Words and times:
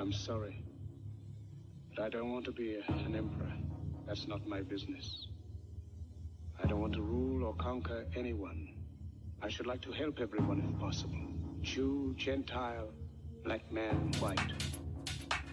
I'm 0.00 0.12
sorry. 0.14 0.64
But 1.94 2.04
I 2.04 2.08
don't 2.08 2.32
want 2.32 2.46
to 2.46 2.52
be 2.52 2.76
an 2.88 3.14
emperor. 3.14 3.52
That's 4.06 4.26
not 4.26 4.46
my 4.46 4.62
business. 4.62 5.26
I 6.58 6.66
don't 6.66 6.80
want 6.80 6.94
to 6.94 7.02
rule 7.02 7.44
or 7.44 7.54
conquer 7.56 8.06
anyone. 8.16 8.72
I 9.42 9.50
should 9.50 9.66
like 9.66 9.82
to 9.82 9.92
help 9.92 10.18
everyone 10.18 10.66
if 10.66 10.80
possible. 10.80 11.20
Jew, 11.60 12.14
Gentile, 12.16 12.88
black 13.44 13.70
man, 13.70 14.10
white. 14.20 14.40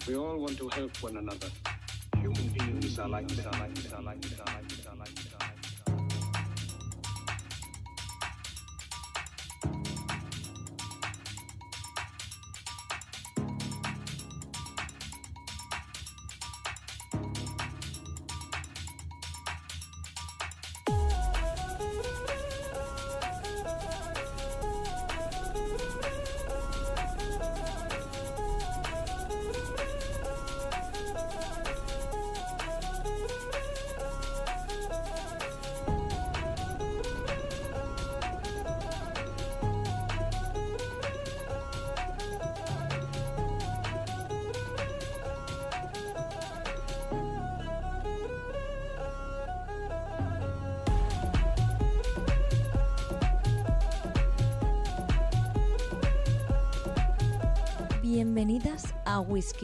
We 0.07 0.15
all 0.15 0.37
want 0.37 0.57
to 0.59 0.69
help 0.69 0.95
one 1.03 1.17
another. 1.17 1.49
Human 2.15 2.47
beings 2.47 2.97
are 2.99 3.09
like 3.09 3.27
this, 3.27 3.45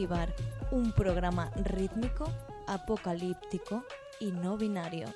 Bar, 0.08 0.34
un 0.70 0.92
programa 0.92 1.50
rítmico, 1.56 2.24
apocalíptico 2.66 3.84
y 4.18 4.32
no 4.32 4.56
binario. 4.56 5.06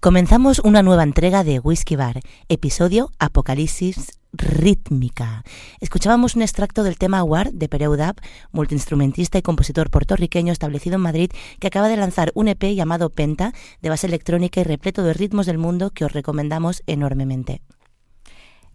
Comenzamos 0.00 0.58
una 0.60 0.82
nueva 0.82 1.02
entrega 1.02 1.42
de 1.42 1.58
Whisky 1.58 1.96
Bar, 1.96 2.20
episodio 2.48 3.10
Apocalipsis 3.18 4.18
Rítmica. 4.32 5.42
Escuchábamos 5.80 6.36
un 6.36 6.42
extracto 6.42 6.82
del 6.82 6.98
tema 6.98 7.24
War 7.24 7.50
de 7.52 7.68
Pereu 7.68 7.96
Dab, 7.96 8.16
multiinstrumentista 8.52 9.38
y 9.38 9.42
compositor 9.42 9.90
puertorriqueño 9.90 10.52
establecido 10.52 10.96
en 10.96 11.00
Madrid, 11.00 11.30
que 11.58 11.66
acaba 11.68 11.88
de 11.88 11.96
lanzar 11.96 12.30
un 12.34 12.48
EP 12.48 12.62
llamado 12.74 13.08
Penta, 13.08 13.52
de 13.80 13.88
base 13.88 14.06
electrónica 14.06 14.60
y 14.60 14.64
repleto 14.64 15.02
de 15.02 15.14
ritmos 15.14 15.46
del 15.46 15.58
mundo 15.58 15.90
que 15.90 16.04
os 16.04 16.12
recomendamos 16.12 16.82
enormemente. 16.86 17.62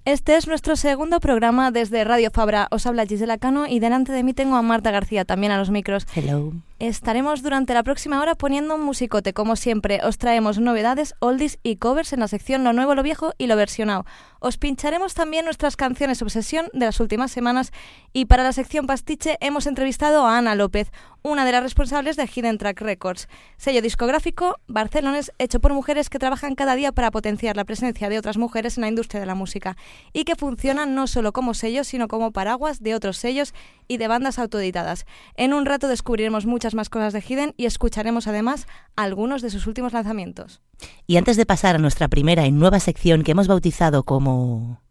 Este 0.04 0.36
es 0.36 0.48
nuestro 0.48 0.76
segundo 0.76 1.20
programa 1.20 1.70
desde 1.70 2.04
Radio 2.04 2.32
Fabra. 2.32 2.68
Os 2.72 2.88
habla 2.88 3.06
Gisela 3.06 3.38
Cano 3.38 3.68
y 3.68 3.80
delante 3.80 4.12
de 4.12 4.24
mí 4.24 4.34
tengo 4.34 4.56
a 4.56 4.64
Marta 4.64 4.90
García, 4.90 5.24
también 5.24 5.52
a 5.52 5.60
los 5.60 5.70
micros. 5.70 6.08
Hello. 6.16 6.54
Estaremos 6.82 7.44
durante 7.44 7.76
la 7.76 7.84
próxima 7.84 8.20
hora 8.20 8.34
poniendo 8.34 8.74
un 8.74 8.82
musicote. 8.82 9.34
Como 9.34 9.56
siempre, 9.56 10.00
os 10.04 10.18
traemos 10.18 10.58
novedades, 10.58 11.14
oldies 11.20 11.60
y 11.62 11.76
covers 11.76 12.12
en 12.12 12.22
la 12.22 12.28
sección 12.28 12.64
Lo 12.64 12.74
Nuevo, 12.74 12.96
Lo 12.96 13.04
Viejo 13.04 13.34
y 13.38 13.46
Lo 13.46 13.56
Versionado. 13.56 14.04
Os 14.40 14.58
pincharemos 14.58 15.14
también 15.14 15.46
nuestras 15.46 15.76
canciones 15.76 16.24
obsesión 16.24 16.70
de 16.74 16.88
las 16.88 17.00
últimas 17.00 17.30
semanas 17.32 17.72
y 18.14 18.26
para 18.26 18.42
la 18.42 18.52
sección 18.52 18.88
Pastiche 18.88 19.38
hemos 19.42 19.68
entrevistado 19.68 20.26
a 20.26 20.40
Ana 20.40 20.56
López, 20.56 20.92
una 21.24 21.46
de 21.46 21.52
las 21.52 21.64
responsables 21.64 22.16
de 22.16 22.28
Hidden 22.28 22.58
Track 22.58 22.82
Records, 22.82 23.28
sello 23.58 23.82
discográfico 23.82 24.58
barcelones 24.68 25.32
hecho 25.38 25.60
por 25.60 25.74
mujeres 25.74 26.10
que 26.10 26.20
trabajan 26.20 26.56
cada 26.56 26.76
día 26.76 26.92
para 26.92 27.12
potenciar 27.12 27.56
la 27.56 27.66
presencia 27.66 28.10
de 28.10 28.18
otras 28.18 28.38
mujeres 28.38 28.78
en 28.78 28.82
la 28.82 28.88
industria 28.88 29.20
de 29.20 29.28
la 29.28 29.36
música 29.36 29.78
y 30.14 30.24
que 30.24 30.36
funcionan 30.36 30.96
no 30.96 31.08
solo 31.08 31.32
como 31.34 31.54
sellos, 31.54 31.88
sino 31.88 32.08
como 32.08 32.32
paraguas 32.32 32.82
de 32.82 32.96
otros 32.96 33.18
sellos 33.18 33.54
y 33.88 33.98
de 33.98 34.08
bandas 34.08 34.40
autoeditadas. 34.40 35.06
En 35.36 35.54
un 35.54 35.66
rato 35.66 35.88
descubriremos 35.88 36.46
muchas 36.46 36.74
más 36.74 36.90
cosas 36.90 37.14
de 37.14 37.22
Hidden 37.22 37.54
y 37.58 37.66
escucharemos 37.66 38.28
además 38.28 38.68
algunos 38.96 39.42
de 39.42 39.50
sus 39.50 39.68
últimos 39.68 39.94
lanzamientos. 39.94 40.62
Y 41.08 41.18
antes 41.18 41.38
de 41.38 41.46
pasar 41.46 41.76
a 41.76 41.80
nuestra 41.80 42.08
primera 42.08 42.46
y 42.46 42.52
nueva 42.52 42.80
sección 42.80 43.24
que 43.24 43.32
hemos 43.32 43.48
bautizado 43.48 44.04
como... 44.04 44.82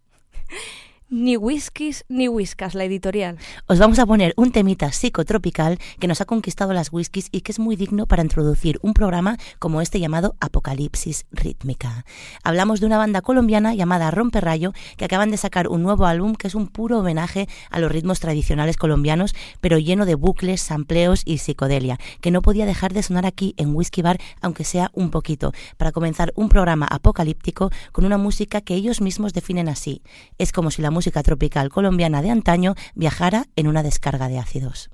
Ni 1.13 1.37
whiskies 1.37 2.05
ni 2.09 2.29
whiskas, 2.29 2.77
la 2.77 2.85
editorial. 2.85 3.37
Os 3.67 3.81
vamos 3.81 3.99
a 3.99 4.07
poner 4.07 4.33
un 4.37 4.53
temita 4.53 4.93
psicotropical 4.93 5.81
que 5.99 6.07
nos 6.07 6.21
ha 6.21 6.25
conquistado 6.25 6.73
las 6.73 6.93
whiskies 6.93 7.31
y 7.33 7.41
que 7.41 7.51
es 7.51 7.59
muy 7.59 7.75
digno 7.75 8.07
para 8.07 8.23
introducir 8.23 8.79
un 8.83 8.95
programa 8.95 9.37
como 9.59 9.81
este 9.81 9.99
llamado 9.99 10.37
Apocalipsis 10.39 11.27
Rítmica. 11.33 12.05
Hablamos 12.45 12.79
de 12.79 12.87
una 12.87 12.97
banda 12.97 13.23
colombiana 13.23 13.75
llamada 13.75 14.13
Romperrayo 14.13 14.73
que 14.97 15.05
acaban 15.05 15.33
de 15.33 15.37
sacar 15.37 15.67
un 15.67 15.83
nuevo 15.83 16.07
álbum 16.07 16.37
que 16.37 16.47
es 16.47 16.55
un 16.55 16.69
puro 16.69 17.01
homenaje 17.01 17.49
a 17.71 17.81
los 17.81 17.91
ritmos 17.91 18.21
tradicionales 18.21 18.77
colombianos, 18.77 19.35
pero 19.61 19.79
lleno 19.79 20.07
de 20.07 20.15
bucles, 20.15 20.61
sampleos 20.61 21.23
y 21.25 21.39
psicodelia, 21.39 21.99
que 22.21 22.31
no 22.31 22.41
podía 22.41 22.67
dejar 22.67 22.93
de 22.93 23.03
sonar 23.03 23.27
aquí 23.27 23.55
en 23.57 23.75
Whisky 23.75 24.03
Bar, 24.03 24.21
aunque 24.43 24.63
sea 24.63 24.93
un 24.95 25.11
poquito, 25.11 25.51
para 25.77 25.91
comenzar 25.91 26.33
un 26.37 26.49
programa 26.49 26.87
apocalíptico 26.89 27.71
con 27.91 28.05
una 28.05 28.17
música 28.17 28.61
que 28.61 28.75
ellos 28.77 29.01
mismos 29.01 29.33
definen 29.33 29.69
así. 29.69 30.03
Es 30.39 30.53
como 30.53 30.71
si 30.71 30.83
la 30.83 30.93
música 30.93 31.00
tropical 31.23 31.71
colombiana 31.71 32.23
de 32.23 32.31
antaño 32.31 32.75
viajara 32.95 33.47
en 33.57 33.67
una 33.67 33.83
descarga 33.83 34.29
de 34.29 34.39
ácidos. 34.39 34.91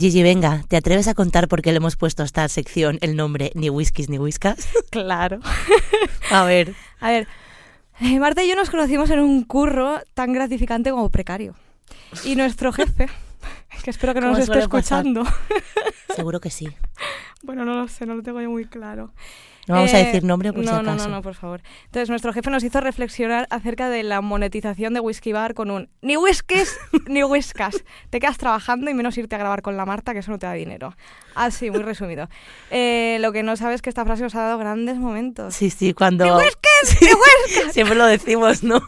Gigi, 0.00 0.22
venga, 0.22 0.62
¿te 0.66 0.78
atreves 0.78 1.08
a 1.08 1.14
contar 1.14 1.46
por 1.46 1.60
qué 1.60 1.72
le 1.72 1.76
hemos 1.76 1.96
puesto 1.96 2.22
a 2.22 2.24
esta 2.24 2.48
sección 2.48 2.96
el 3.02 3.16
nombre 3.16 3.52
Ni 3.54 3.68
Whiskies 3.68 4.08
ni 4.08 4.18
Whiskas? 4.18 4.66
Claro. 4.90 5.40
a 6.30 6.44
ver. 6.44 6.74
A 7.00 7.10
ver, 7.10 7.28
eh, 8.00 8.18
Marta 8.18 8.42
y 8.42 8.48
yo 8.48 8.56
nos 8.56 8.70
conocimos 8.70 9.10
en 9.10 9.20
un 9.20 9.44
curro 9.44 10.00
tan 10.14 10.32
gratificante 10.32 10.90
como 10.90 11.10
precario. 11.10 11.54
Y 12.24 12.34
nuestro 12.34 12.72
jefe, 12.72 13.10
que 13.84 13.90
espero 13.90 14.14
que 14.14 14.22
no 14.22 14.28
nos 14.30 14.38
esté 14.38 14.60
escuchando. 14.60 15.22
Seguro 16.16 16.40
que 16.40 16.48
sí. 16.48 16.66
Bueno, 17.42 17.66
no 17.66 17.74
lo 17.74 17.86
sé, 17.86 18.06
no 18.06 18.14
lo 18.14 18.22
tengo 18.22 18.40
yo 18.40 18.48
muy 18.48 18.64
claro. 18.64 19.12
No 19.66 19.74
vamos 19.76 19.92
a 19.94 20.00
Eh, 20.00 20.04
decir 20.06 20.24
nombre 20.24 20.52
por 20.52 20.64
no, 20.64 20.70
si 20.78 20.82
no, 20.82 20.90
acaso. 20.90 21.08
No, 21.08 21.16
no, 21.16 21.22
por 21.22 21.34
favor. 21.34 21.60
Entonces, 21.86 22.08
nuestro 22.08 22.32
jefe 22.32 22.50
nos 22.50 22.64
hizo 22.64 22.80
reflexionar 22.80 23.46
acerca 23.50 23.88
de 23.88 24.02
la 24.02 24.20
monetización 24.20 24.94
de 24.94 25.00
Whisky 25.00 25.32
Bar 25.32 25.54
con 25.54 25.70
un 25.70 25.88
ni 26.02 26.16
whiskies 26.16 26.78
ni 27.06 27.22
whiskas. 27.22 27.84
Te 28.10 28.18
quedas 28.20 28.38
trabajando 28.38 28.90
y 28.90 28.94
menos 28.94 29.16
irte 29.18 29.36
a 29.36 29.38
grabar 29.38 29.62
con 29.62 29.76
la 29.76 29.84
Marta, 29.86 30.12
que 30.12 30.20
eso 30.20 30.30
no 30.30 30.38
te 30.38 30.46
da 30.46 30.54
dinero. 30.54 30.96
Así, 31.34 31.70
muy 31.70 31.82
resumido. 31.82 32.28
Eh, 32.70 33.18
lo 33.20 33.32
que 33.32 33.42
no 33.42 33.56
sabes 33.56 33.76
es 33.76 33.82
que 33.82 33.90
esta 33.90 34.04
frase 34.04 34.22
nos 34.22 34.34
ha 34.34 34.42
dado 34.42 34.58
grandes 34.58 34.96
momentos. 34.96 35.54
Sí, 35.54 35.70
sí, 35.70 35.94
cuando... 35.94 36.24
¡Ni 36.24 36.30
whiskies! 36.32 37.02
¡Ni 37.02 37.08
whiskas! 37.54 37.72
Siempre 37.74 37.94
lo 37.96 38.06
decimos, 38.06 38.62
¿no? 38.64 38.80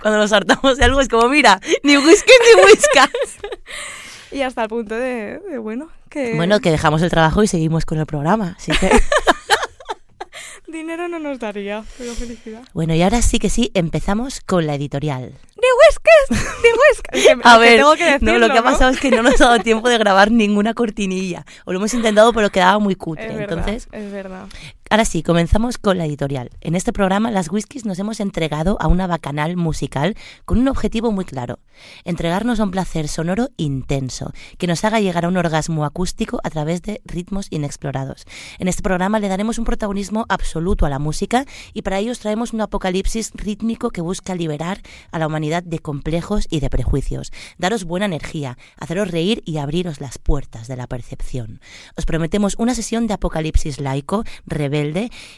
Cuando 0.00 0.18
nos 0.18 0.32
hartamos 0.32 0.78
de 0.78 0.84
algo 0.84 1.00
es 1.00 1.08
como, 1.08 1.28
mira, 1.28 1.60
ni 1.82 1.96
whisky 1.98 2.32
ni 2.56 2.62
whiskas. 2.64 3.10
Y 4.30 4.40
hasta 4.40 4.62
el 4.62 4.68
punto 4.70 4.94
de, 4.94 5.40
de, 5.40 5.58
bueno, 5.58 5.88
que 6.08 6.34
Bueno, 6.36 6.58
que 6.60 6.70
dejamos 6.70 7.02
el 7.02 7.10
trabajo 7.10 7.42
y 7.42 7.46
seguimos 7.48 7.84
con 7.84 7.98
el 7.98 8.06
programa, 8.06 8.54
así 8.56 8.72
que... 8.72 8.90
dinero 10.72 11.06
no 11.08 11.18
nos 11.18 11.38
daría, 11.38 11.84
pero 11.98 12.14
felicidad. 12.14 12.62
Bueno, 12.72 12.94
y 12.94 13.02
ahora 13.02 13.22
sí 13.22 13.38
que 13.38 13.50
sí, 13.50 13.70
empezamos 13.74 14.40
con 14.40 14.66
la 14.66 14.74
editorial. 14.74 15.32
¡Ni 15.56 15.68
whiskas! 16.32 16.46
Es 16.92 17.02
que- 17.02 17.40
A 17.44 17.58
ver, 17.58 17.76
tengo 17.76 17.94
que 17.94 18.18
no, 18.20 18.38
lo 18.38 18.50
que 18.50 18.58
ha 18.58 18.62
pasado 18.62 18.90
es 18.90 18.98
que 19.00 19.10
no 19.10 19.22
nos 19.22 19.40
ha 19.40 19.44
dado 19.46 19.58
tiempo 19.60 19.88
de 19.88 19.98
grabar 19.98 20.30
ninguna 20.30 20.74
cortinilla. 20.74 21.44
O 21.64 21.72
lo 21.72 21.78
hemos 21.78 21.94
intentado, 21.94 22.32
pero 22.32 22.50
quedaba 22.50 22.78
muy 22.78 22.96
cutre. 22.96 23.26
Es 23.26 23.36
verdad, 23.36 23.58
Entonces, 23.58 23.88
es 23.92 24.10
verdad. 24.12 24.46
Ahora 24.92 25.06
sí, 25.06 25.22
comenzamos 25.22 25.78
con 25.78 25.96
la 25.96 26.04
editorial. 26.04 26.50
En 26.60 26.74
este 26.74 26.92
programa, 26.92 27.30
las 27.30 27.50
whiskies 27.50 27.86
nos 27.86 27.98
hemos 27.98 28.20
entregado 28.20 28.76
a 28.78 28.88
una 28.88 29.06
bacanal 29.06 29.56
musical 29.56 30.14
con 30.44 30.58
un 30.58 30.68
objetivo 30.68 31.12
muy 31.12 31.24
claro: 31.24 31.60
entregarnos 32.04 32.60
a 32.60 32.64
un 32.64 32.72
placer 32.72 33.08
sonoro 33.08 33.48
intenso, 33.56 34.34
que 34.58 34.66
nos 34.66 34.84
haga 34.84 35.00
llegar 35.00 35.24
a 35.24 35.28
un 35.28 35.38
orgasmo 35.38 35.86
acústico 35.86 36.40
a 36.44 36.50
través 36.50 36.82
de 36.82 37.00
ritmos 37.06 37.46
inexplorados. 37.48 38.26
En 38.58 38.68
este 38.68 38.82
programa 38.82 39.18
le 39.18 39.28
daremos 39.28 39.58
un 39.58 39.64
protagonismo 39.64 40.26
absoluto 40.28 40.84
a 40.84 40.90
la 40.90 40.98
música 40.98 41.46
y 41.72 41.80
para 41.80 41.98
ello 41.98 42.12
os 42.12 42.18
traemos 42.18 42.52
un 42.52 42.60
apocalipsis 42.60 43.30
rítmico 43.32 43.92
que 43.92 44.02
busca 44.02 44.34
liberar 44.34 44.82
a 45.10 45.18
la 45.18 45.26
humanidad 45.26 45.62
de 45.62 45.78
complejos 45.78 46.46
y 46.50 46.60
de 46.60 46.68
prejuicios, 46.68 47.32
daros 47.56 47.84
buena 47.84 48.04
energía, 48.04 48.58
haceros 48.76 49.10
reír 49.10 49.42
y 49.46 49.56
abriros 49.56 50.02
las 50.02 50.18
puertas 50.18 50.68
de 50.68 50.76
la 50.76 50.86
percepción. 50.86 51.62
Os 51.96 52.04
prometemos 52.04 52.56
una 52.58 52.74
sesión 52.74 53.06
de 53.06 53.14
apocalipsis 53.14 53.80
laico, 53.80 54.24
rebelde, 54.44 54.81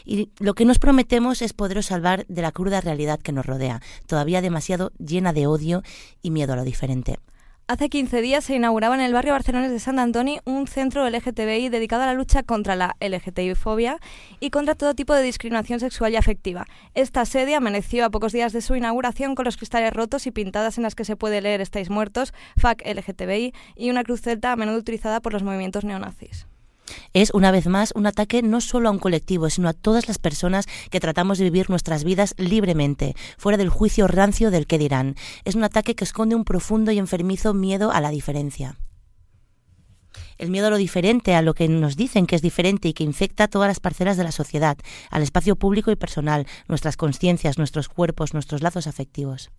y 0.05 0.29
lo 0.39 0.53
que 0.53 0.65
nos 0.65 0.79
prometemos 0.79 1.41
es 1.41 1.53
poderos 1.53 1.87
salvar 1.87 2.25
de 2.27 2.41
la 2.41 2.51
cruda 2.51 2.81
realidad 2.81 3.19
que 3.19 3.31
nos 3.31 3.45
rodea, 3.45 3.81
todavía 4.07 4.41
demasiado 4.41 4.91
llena 4.97 5.33
de 5.33 5.47
odio 5.47 5.83
y 6.21 6.31
miedo 6.31 6.53
a 6.53 6.55
lo 6.55 6.63
diferente. 6.63 7.19
Hace 7.67 7.89
15 7.89 8.21
días 8.21 8.43
se 8.43 8.55
inauguraba 8.55 8.93
en 8.93 9.01
el 9.01 9.11
barrio 9.11 9.33
barcelonés 9.33 9.71
de 9.71 9.79
Sant 9.79 9.97
Antoni 9.97 10.37
un 10.45 10.67
centro 10.67 11.09
LGTBI 11.09 11.69
dedicado 11.69 12.03
a 12.03 12.05
la 12.05 12.13
lucha 12.13 12.43
contra 12.43 12.75
la 12.75 12.95
LGTBI-fobia 12.99 13.97
y 14.39 14.51
contra 14.51 14.75
todo 14.75 14.93
tipo 14.93 15.15
de 15.15 15.23
discriminación 15.23 15.79
sexual 15.79 16.13
y 16.13 16.15
afectiva. 16.15 16.67
Esta 16.93 17.25
sede 17.25 17.55
amaneció 17.55 18.05
a 18.05 18.11
pocos 18.11 18.33
días 18.33 18.53
de 18.53 18.61
su 18.61 18.75
inauguración 18.75 19.33
con 19.33 19.45
los 19.45 19.57
cristales 19.57 19.93
rotos 19.93 20.27
y 20.27 20.31
pintadas 20.31 20.77
en 20.77 20.83
las 20.83 20.93
que 20.93 21.05
se 21.05 21.15
puede 21.15 21.41
leer 21.41 21.59
Estáis 21.59 21.89
muertos, 21.89 22.35
FAC 22.55 22.83
LGTBI 22.85 23.53
y 23.75 23.89
una 23.89 24.03
cruz 24.03 24.21
celta 24.21 24.51
a 24.51 24.55
menudo 24.57 24.77
utilizada 24.77 25.19
por 25.19 25.33
los 25.33 25.41
movimientos 25.41 25.85
neonazis. 25.85 26.45
Es, 27.13 27.31
una 27.33 27.51
vez 27.51 27.67
más, 27.67 27.91
un 27.95 28.07
ataque 28.07 28.41
no 28.41 28.61
solo 28.61 28.89
a 28.89 28.91
un 28.91 28.99
colectivo, 28.99 29.49
sino 29.49 29.69
a 29.69 29.73
todas 29.73 30.07
las 30.07 30.19
personas 30.19 30.65
que 30.89 30.99
tratamos 30.99 31.37
de 31.37 31.45
vivir 31.45 31.69
nuestras 31.69 32.03
vidas 32.03 32.35
libremente, 32.37 33.15
fuera 33.37 33.57
del 33.57 33.69
juicio 33.69 34.07
rancio 34.07 34.51
del 34.51 34.67
que 34.67 34.77
dirán. 34.77 35.15
Es 35.43 35.55
un 35.55 35.63
ataque 35.63 35.95
que 35.95 36.03
esconde 36.03 36.35
un 36.35 36.45
profundo 36.45 36.91
y 36.91 36.99
enfermizo 36.99 37.53
miedo 37.53 37.91
a 37.91 38.01
la 38.01 38.09
diferencia. 38.09 38.77
El 40.37 40.51
miedo 40.51 40.67
a 40.67 40.69
lo 40.69 40.77
diferente, 40.77 41.33
a 41.35 41.41
lo 41.41 41.53
que 41.53 41.67
nos 41.67 41.95
dicen 41.95 42.25
que 42.27 42.35
es 42.35 42.41
diferente 42.41 42.89
y 42.89 42.93
que 42.93 43.03
infecta 43.03 43.47
todas 43.47 43.69
las 43.69 43.79
parcelas 43.79 44.17
de 44.17 44.23
la 44.23 44.31
sociedad, 44.31 44.77
al 45.09 45.23
espacio 45.23 45.55
público 45.55 45.91
y 45.91 45.95
personal, 45.95 46.45
nuestras 46.67 46.97
conciencias, 46.97 47.57
nuestros 47.57 47.87
cuerpos, 47.87 48.33
nuestros 48.33 48.61
lazos 48.61 48.87
afectivos. 48.87 49.51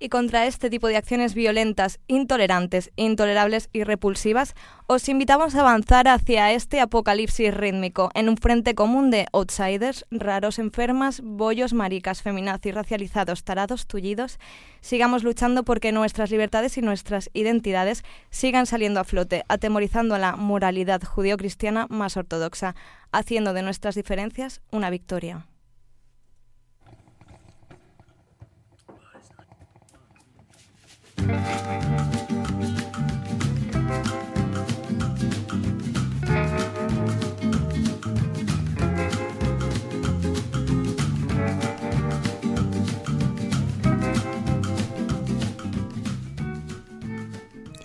Y 0.00 0.08
contra 0.08 0.46
este 0.46 0.70
tipo 0.70 0.88
de 0.88 0.96
acciones 0.96 1.34
violentas, 1.34 2.00
intolerantes, 2.08 2.90
intolerables 2.96 3.68
y 3.72 3.84
repulsivas, 3.84 4.54
os 4.86 5.08
invitamos 5.08 5.54
a 5.54 5.60
avanzar 5.60 6.08
hacia 6.08 6.52
este 6.52 6.80
apocalipsis 6.80 7.54
rítmico 7.54 8.10
en 8.14 8.28
un 8.28 8.36
frente 8.36 8.74
común 8.74 9.10
de 9.10 9.26
outsiders, 9.32 10.04
raros 10.10 10.58
enfermas, 10.58 11.20
bollos, 11.22 11.72
maricas, 11.72 12.22
feminazis, 12.22 12.74
racializados, 12.74 13.44
tarados, 13.44 13.86
tullidos. 13.86 14.38
Sigamos 14.80 15.22
luchando 15.22 15.62
porque 15.62 15.92
nuestras 15.92 16.30
libertades 16.30 16.76
y 16.76 16.82
nuestras 16.82 17.30
identidades 17.32 18.02
sigan 18.30 18.66
saliendo 18.66 19.00
a 19.00 19.04
flote, 19.04 19.44
atemorizando 19.48 20.14
a 20.14 20.18
la 20.18 20.36
moralidad 20.36 21.02
judeocristiana 21.02 21.86
más 21.88 22.16
ortodoxa, 22.16 22.74
haciendo 23.12 23.52
de 23.52 23.62
nuestras 23.62 23.94
diferencias 23.94 24.60
una 24.70 24.90
victoria. 24.90 25.46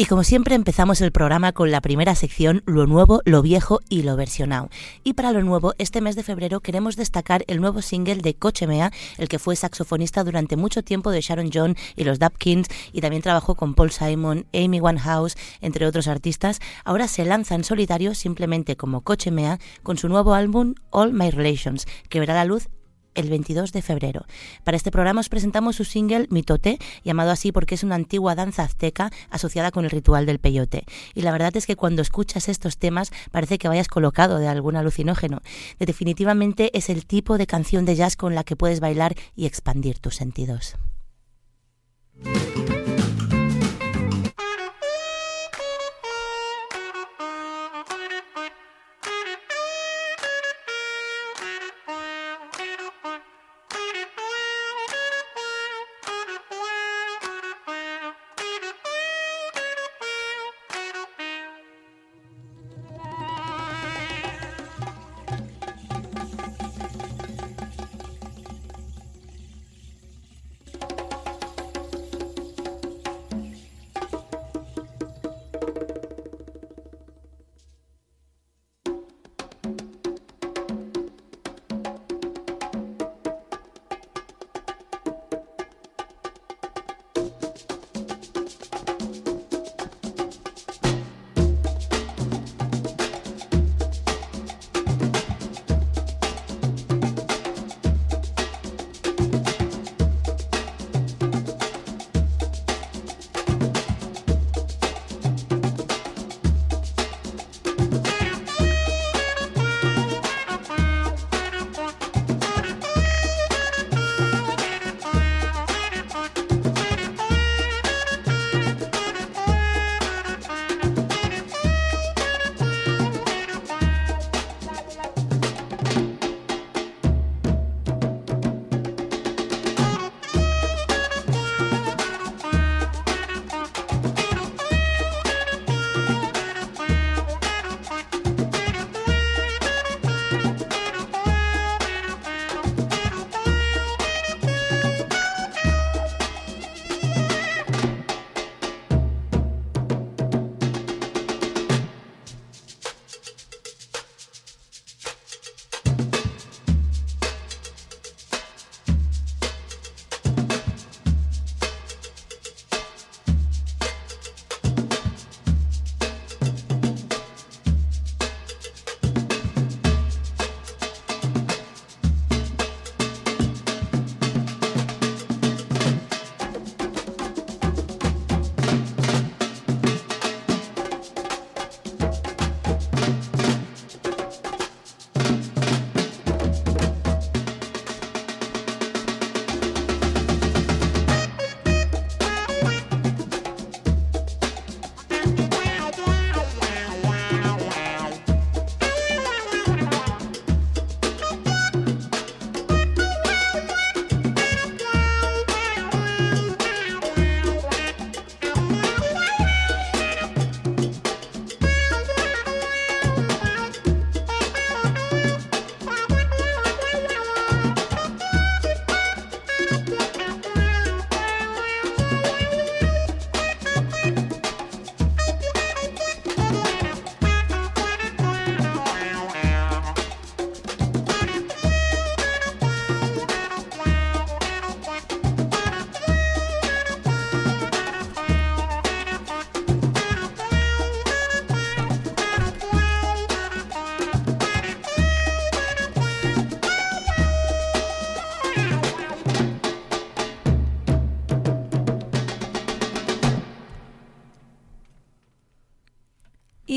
Y 0.01 0.05
como 0.05 0.23
siempre 0.23 0.55
empezamos 0.55 1.01
el 1.01 1.11
programa 1.11 1.51
con 1.51 1.71
la 1.71 1.81
primera 1.81 2.15
sección, 2.15 2.63
lo 2.65 2.87
nuevo, 2.87 3.21
lo 3.25 3.41
viejo 3.41 3.81
y 3.89 4.03
lo 4.03 4.15
versionado. 4.15 4.69
Y 5.03 5.11
para 5.11 5.33
lo 5.33 5.43
nuevo, 5.43 5.73
este 5.77 5.99
mes 5.99 6.15
de 6.15 6.23
febrero 6.23 6.61
queremos 6.61 6.95
destacar 6.95 7.43
el 7.47 7.59
nuevo 7.59 7.81
single 7.81 8.21
de 8.21 8.33
Cochemea, 8.33 8.93
el 9.17 9.27
que 9.27 9.39
fue 9.39 9.57
saxofonista 9.57 10.23
durante 10.23 10.55
mucho 10.55 10.83
tiempo 10.83 11.11
de 11.11 11.19
Sharon 11.19 11.49
John 11.53 11.75
y 11.97 12.05
los 12.05 12.17
Dapkins 12.17 12.69
y 12.93 13.01
también 13.01 13.21
trabajó 13.21 13.55
con 13.55 13.73
Paul 13.73 13.91
Simon, 13.91 14.45
Amy 14.53 14.79
Winehouse, 14.79 15.35
entre 15.59 15.85
otros 15.85 16.07
artistas. 16.07 16.61
Ahora 16.85 17.09
se 17.09 17.25
lanza 17.25 17.55
en 17.55 17.65
solitario 17.65 18.15
simplemente 18.15 18.77
como 18.77 19.01
Cochemea 19.01 19.59
con 19.83 19.97
su 19.97 20.07
nuevo 20.07 20.33
álbum 20.33 20.75
All 20.91 21.11
My 21.11 21.29
Relations, 21.29 21.87
que 22.07 22.21
verá 22.21 22.35
la 22.35 22.45
luz 22.45 22.69
el 23.15 23.29
22 23.29 23.71
de 23.71 23.81
febrero. 23.81 24.25
Para 24.63 24.77
este 24.77 24.91
programa 24.91 25.21
os 25.21 25.29
presentamos 25.29 25.75
su 25.75 25.85
single 25.85 26.27
Mitote, 26.29 26.79
llamado 27.03 27.31
así 27.31 27.51
porque 27.51 27.75
es 27.75 27.83
una 27.83 27.95
antigua 27.95 28.35
danza 28.35 28.63
azteca 28.63 29.11
asociada 29.29 29.71
con 29.71 29.85
el 29.85 29.91
ritual 29.91 30.25
del 30.25 30.39
peyote. 30.39 30.85
Y 31.13 31.21
la 31.21 31.31
verdad 31.31 31.55
es 31.55 31.65
que 31.65 31.75
cuando 31.75 32.01
escuchas 32.01 32.49
estos 32.49 32.77
temas 32.77 33.11
parece 33.31 33.57
que 33.57 33.67
vayas 33.67 33.87
colocado 33.87 34.37
de 34.37 34.47
algún 34.47 34.75
alucinógeno. 34.75 35.41
Definitivamente 35.79 36.77
es 36.77 36.89
el 36.89 37.05
tipo 37.05 37.37
de 37.37 37.47
canción 37.47 37.85
de 37.85 37.95
jazz 37.95 38.15
con 38.15 38.35
la 38.35 38.43
que 38.43 38.55
puedes 38.55 38.79
bailar 38.79 39.15
y 39.35 39.45
expandir 39.45 39.99
tus 39.99 40.15
sentidos. 40.15 40.75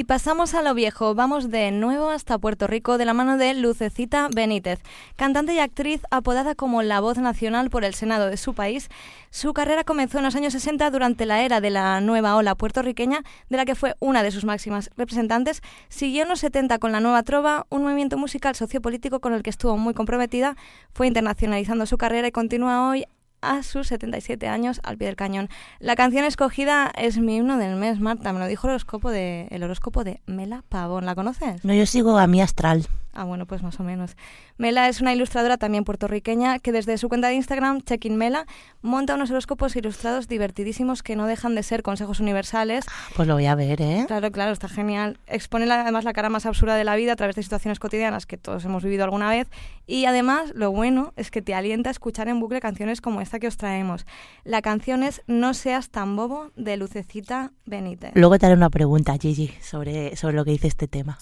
Y 0.03 0.05
pasamos 0.05 0.55
a 0.55 0.63
lo 0.63 0.75
viejo. 0.75 1.15
Vamos 1.15 1.49
de 1.49 1.71
nuevo 1.71 2.11
hasta 2.11 2.37
Puerto 2.37 2.67
Rico 2.67 2.99
de 2.99 3.05
la 3.05 3.15
mano 3.15 3.39
de 3.39 3.55
Lucecita 3.55 4.29
Benítez, 4.35 4.81
cantante 5.15 5.55
y 5.55 5.61
actriz 5.61 6.01
apodada 6.11 6.57
como 6.57 6.83
la 6.83 6.99
voz 6.99 7.19
nacional 7.19 7.71
por 7.71 7.85
el 7.85 7.95
Senado 7.95 8.27
de 8.27 8.37
su 8.37 8.53
país. 8.53 8.89
Su 9.31 9.53
carrera 9.55 9.85
comenzó 9.85 10.19
en 10.19 10.25
los 10.25 10.35
años 10.35 10.55
60 10.55 10.91
durante 10.91 11.25
la 11.25 11.43
era 11.45 11.61
de 11.61 11.71
la 11.71 12.01
nueva 12.01 12.35
ola 12.35 12.57
puertorriqueña, 12.57 13.23
de 13.49 13.57
la 13.57 13.65
que 13.65 13.77
fue 13.77 13.95
una 14.01 14.25
de 14.25 14.33
sus 14.33 14.45
máximas 14.45 14.91
representantes. 14.97 15.63
Siguió 15.89 16.25
en 16.25 16.31
los 16.31 16.41
70 16.41 16.81
con 16.81 16.91
la 16.91 16.99
nueva 16.99 17.23
trova, 17.23 17.67
un 17.69 17.85
movimiento 17.85 18.19
musical 18.19 18.57
sociopolítico 18.57 19.21
con 19.21 19.35
el 19.35 19.45
que 19.45 19.51
estuvo 19.51 19.77
muy 19.77 19.95
comprometida. 19.95 20.57
Fue 20.93 21.07
internacionalizando 21.07 21.87
su 21.87 21.97
carrera 21.97 22.27
y 22.27 22.33
continúa 22.33 22.89
hoy 22.89 23.05
a 23.43 23.63
sus 23.63 23.89
77 23.89 24.49
años 24.49 24.81
al 24.85 24.97
pie 24.97 25.09
del 25.09 25.17
cañón. 25.17 25.49
La 25.79 25.97
canción 25.97 26.25
escogida 26.25 26.91
es 26.97 27.19
mi 27.19 27.37
himno 27.37 27.59
del 27.59 27.77
mes, 27.77 28.01
Marta. 28.01 28.33
Me 28.33 28.39
lo 28.39 28.47
dijo 28.47 28.67
el 28.67 28.73
horóscopo 28.73 29.11
de, 29.11 29.49
el 29.51 29.63
horóscopo 29.63 30.05
de 30.05 30.21
Mela 30.27 30.65
Pavón. 30.69 31.05
¿La 31.05 31.15
conoces? 31.15 31.65
No, 31.65 31.75
yo 31.75 31.85
sigo 31.85 32.17
a 32.19 32.27
mi 32.27 32.41
astral. 32.41 32.87
Ah, 33.15 33.25
bueno, 33.25 33.47
pues 33.47 33.63
más 33.63 33.79
o 33.79 33.83
menos. 33.83 34.17
Mela 34.57 34.89
es 34.89 35.01
una 35.03 35.13
ilustradora 35.13 35.59
también 35.59 35.85
puertorriqueña 35.85 36.59
que 36.59 36.73
desde 36.73 36.97
su 36.97 37.09
cuenta 37.09 37.29
de 37.29 37.35
Instagram, 37.35 37.83
Checkin 37.83 38.17
Mela, 38.17 38.47
monta 38.81 39.15
unos 39.17 39.31
horóscopos 39.31 39.77
ilustrados 39.77 40.29
divertidísimos 40.29 41.03
que 41.03 41.15
no 41.15 41.27
dejan 41.27 41.55
de 41.55 41.63
ser 41.63 41.83
consejos 41.83 42.21
universales. 42.21 42.87
Pues 43.15 43.29
lo 43.29 43.35
voy 43.35 43.47
a 43.47 43.55
ver, 43.55 43.83
¿eh? 43.83 44.05
Claro, 44.07 44.31
claro, 44.33 44.53
está 44.53 44.69
genial. 44.69 45.19
Expone 45.27 45.67
la- 45.67 45.83
además 45.83 46.05
la 46.05 46.13
cara 46.15 46.31
más 46.31 46.47
absurda 46.47 46.75
de 46.75 46.85
la 46.85 46.97
vida 46.97 47.13
a 47.13 47.17
través 47.17 47.37
de 47.37 47.43
situaciones 47.43 47.79
cotidianas 47.79 48.25
que 48.25 48.39
todos 48.39 48.65
hemos 48.65 48.83
vivido 48.83 49.05
alguna 49.05 49.29
vez. 49.29 49.49
Y 49.87 50.07
además, 50.07 50.53
lo 50.55 50.71
bueno 50.71 51.13
es 51.17 51.31
que 51.31 51.43
te 51.43 51.55
alienta 51.55 51.91
a 51.91 51.93
escuchar 51.93 52.29
en 52.29 52.41
bucle 52.41 52.61
canciones 52.61 53.01
como 53.03 53.21
esta 53.21 53.39
que 53.39 53.49
os 53.49 53.57
traemos. 53.59 54.07
La 54.45 54.63
canción 54.63 55.03
es 55.03 55.21
No 55.27 55.53
seas 55.53 55.91
tan 55.91 56.17
bobo 56.17 56.51
de 56.57 56.77
Lucecita 56.79 57.53
Benítez. 57.67 58.13
Luego 58.15 58.39
te 58.39 58.47
haré 58.47 58.55
una 58.55 58.71
pregunta, 58.71 59.17
Gigi, 59.21 59.53
sobre, 59.61 60.17
sobre 60.17 60.35
lo 60.37 60.45
que 60.47 60.53
dice 60.53 60.69
este 60.69 60.89
tema. 60.89 61.19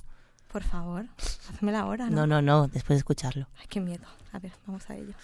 Por 0.53 0.65
favor, 0.65 1.07
házmela 1.49 1.81
ahora, 1.81 2.11
¿no? 2.11 2.27
No, 2.27 2.27
no, 2.27 2.43
no, 2.43 2.69
después 2.69 2.97
de 2.97 2.99
escucharlo. 2.99 3.47
Ay, 3.59 3.67
qué 3.69 3.81
miedo. 3.81 4.05
A 4.33 4.39
ver, 4.41 4.53
vamos 4.67 4.89
a 4.91 4.97
ello. 4.97 5.15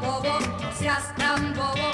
Bobo, 0.00 0.38
seas 0.78 1.14
tan 1.16 1.54
bobo, 1.54 1.90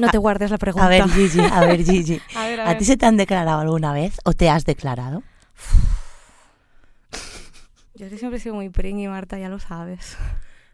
No 0.00 0.08
te 0.10 0.18
guardes 0.18 0.50
la 0.50 0.58
pregunta. 0.58 0.86
A 0.86 0.88
ver, 0.88 1.08
Gigi, 1.08 1.40
a 1.40 1.60
ver, 1.60 1.84
Gigi. 1.84 2.20
A 2.36 2.46
ver, 2.46 2.60
a 2.60 2.64
¿A 2.64 2.68
ver. 2.70 2.78
ti 2.78 2.84
se 2.84 2.96
te 2.96 3.06
han 3.06 3.16
declarado 3.16 3.60
alguna 3.60 3.92
vez 3.92 4.18
o 4.24 4.32
te 4.32 4.48
has 4.48 4.64
declarado? 4.64 5.22
Yo 7.94 8.06
es 8.06 8.12
que 8.12 8.18
siempre 8.18 8.38
he 8.38 8.40
sido 8.40 8.54
muy 8.54 8.70
pringui, 8.70 9.08
Marta, 9.08 9.38
ya 9.38 9.48
lo 9.48 9.58
sabes. 9.58 10.16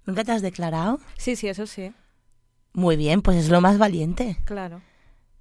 ¿Nunca 0.04 0.22
te 0.22 0.32
has 0.32 0.42
declarado? 0.42 1.00
Sí, 1.18 1.34
sí, 1.34 1.48
eso 1.48 1.66
sí. 1.66 1.92
Muy 2.72 2.96
bien, 2.96 3.22
pues 3.22 3.36
es 3.38 3.48
lo 3.48 3.60
más 3.60 3.78
valiente. 3.78 4.36
Claro. 4.44 4.80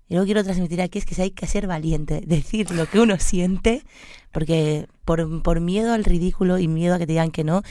Yo 0.09 0.17
lo 0.17 0.23
que 0.23 0.27
quiero 0.27 0.43
transmitir 0.43 0.81
aquí 0.81 0.99
es 0.99 1.05
que 1.05 1.19
hay 1.21 1.31
que 1.31 1.47
ser 1.47 1.67
valiente, 1.67 2.21
decir 2.25 2.71
lo 2.71 2.87
que 2.87 2.99
uno 2.99 3.17
siente, 3.19 3.83
porque 4.31 4.87
por, 5.03 5.43
por 5.43 5.59
miedo 5.59 5.93
al 5.93 6.03
ridículo 6.05 6.57
y 6.57 6.67
miedo 6.67 6.95
a 6.95 6.97
que 6.97 7.05
te 7.05 7.13
digan 7.13 7.31
que 7.31 7.43
no, 7.43 7.61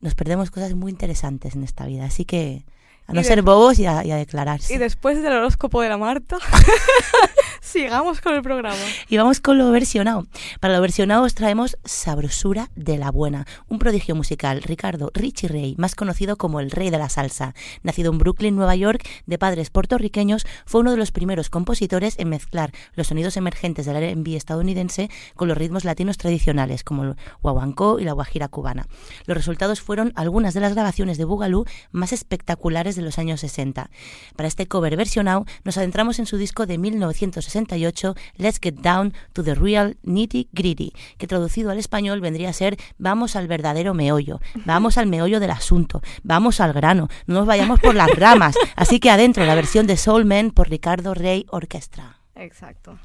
nos 0.00 0.14
perdemos 0.14 0.50
cosas 0.50 0.74
muy 0.74 0.90
interesantes 0.90 1.54
en 1.54 1.64
esta 1.64 1.84
vida. 1.86 2.06
Así 2.06 2.24
que 2.24 2.64
a 3.10 3.14
no 3.14 3.20
de- 3.20 3.26
ser 3.26 3.42
bobos 3.42 3.78
y 3.78 3.86
a, 3.86 4.04
y 4.04 4.10
a 4.10 4.16
declararse. 4.16 4.72
Y 4.74 4.78
después 4.78 5.22
del 5.22 5.32
horóscopo 5.32 5.80
de 5.82 5.88
la 5.88 5.98
Marta, 5.98 6.38
sigamos 7.60 8.20
con 8.20 8.34
el 8.34 8.42
programa. 8.42 8.76
Y 9.08 9.16
vamos 9.16 9.40
con 9.40 9.58
lo 9.58 9.70
versionado. 9.70 10.26
Para 10.60 10.74
lo 10.74 10.80
versionado 10.80 11.22
os 11.24 11.34
traemos 11.34 11.76
Sabrosura 11.84 12.70
de 12.74 12.98
la 12.98 13.10
Buena, 13.10 13.46
un 13.68 13.78
prodigio 13.78 14.14
musical, 14.14 14.62
Ricardo 14.62 15.10
Richie 15.14 15.48
Ray, 15.48 15.74
más 15.78 15.94
conocido 15.94 16.36
como 16.36 16.60
el 16.60 16.70
rey 16.70 16.90
de 16.90 16.98
la 16.98 17.08
salsa. 17.08 17.54
Nacido 17.82 18.12
en 18.12 18.18
Brooklyn, 18.18 18.56
Nueva 18.56 18.76
York, 18.76 19.06
de 19.26 19.38
padres 19.38 19.70
puertorriqueños, 19.70 20.46
fue 20.66 20.80
uno 20.80 20.90
de 20.90 20.96
los 20.96 21.12
primeros 21.12 21.50
compositores 21.50 22.18
en 22.18 22.28
mezclar 22.28 22.72
los 22.94 23.08
sonidos 23.08 23.36
emergentes 23.36 23.86
del 23.86 23.96
R&B 23.96 24.36
estadounidense 24.36 25.10
con 25.34 25.48
los 25.48 25.58
ritmos 25.58 25.84
latinos 25.84 26.18
tradicionales, 26.18 26.84
como 26.84 27.04
el 27.04 27.16
guaguancó 27.42 27.98
y 27.98 28.04
la 28.04 28.12
guajira 28.12 28.48
cubana. 28.48 28.86
Los 29.26 29.36
resultados 29.36 29.80
fueron 29.80 30.12
algunas 30.16 30.54
de 30.54 30.60
las 30.60 30.74
grabaciones 30.74 31.18
de 31.18 31.24
Boogaloo 31.24 31.64
más 31.92 32.12
espectaculares 32.12 32.96
de 32.96 32.99
los 33.04 33.18
años 33.18 33.40
60. 33.40 33.90
Para 34.36 34.48
este 34.48 34.66
cover 34.66 34.96
versionado 34.96 35.44
nos 35.64 35.76
adentramos 35.76 36.18
en 36.18 36.26
su 36.26 36.36
disco 36.36 36.66
de 36.66 36.78
1968, 36.78 38.14
Let's 38.36 38.58
Get 38.60 38.76
Down 38.76 39.14
to 39.32 39.42
the 39.42 39.54
Real 39.54 39.96
Nitty 40.02 40.48
Gritty, 40.52 40.92
que 41.18 41.26
traducido 41.26 41.70
al 41.70 41.78
español 41.78 42.20
vendría 42.20 42.50
a 42.50 42.54
ser 42.54 42.76
Vamos 42.98 43.36
al 43.36 43.48
verdadero 43.48 43.94
meollo, 43.94 44.40
vamos 44.64 44.98
al 44.98 45.06
meollo 45.06 45.40
del 45.40 45.50
asunto, 45.50 46.02
vamos 46.22 46.60
al 46.60 46.72
grano, 46.72 47.08
no 47.26 47.34
nos 47.34 47.46
vayamos 47.46 47.80
por 47.80 47.94
las 47.94 48.10
ramas. 48.16 48.56
Así 48.76 49.00
que 49.00 49.10
adentro 49.10 49.44
la 49.44 49.54
versión 49.54 49.86
de 49.86 49.96
Soul 49.96 50.24
Man 50.24 50.50
por 50.50 50.68
Ricardo 50.68 51.14
Rey 51.14 51.46
Orquestra. 51.50 52.20
Exacto. 52.34 52.98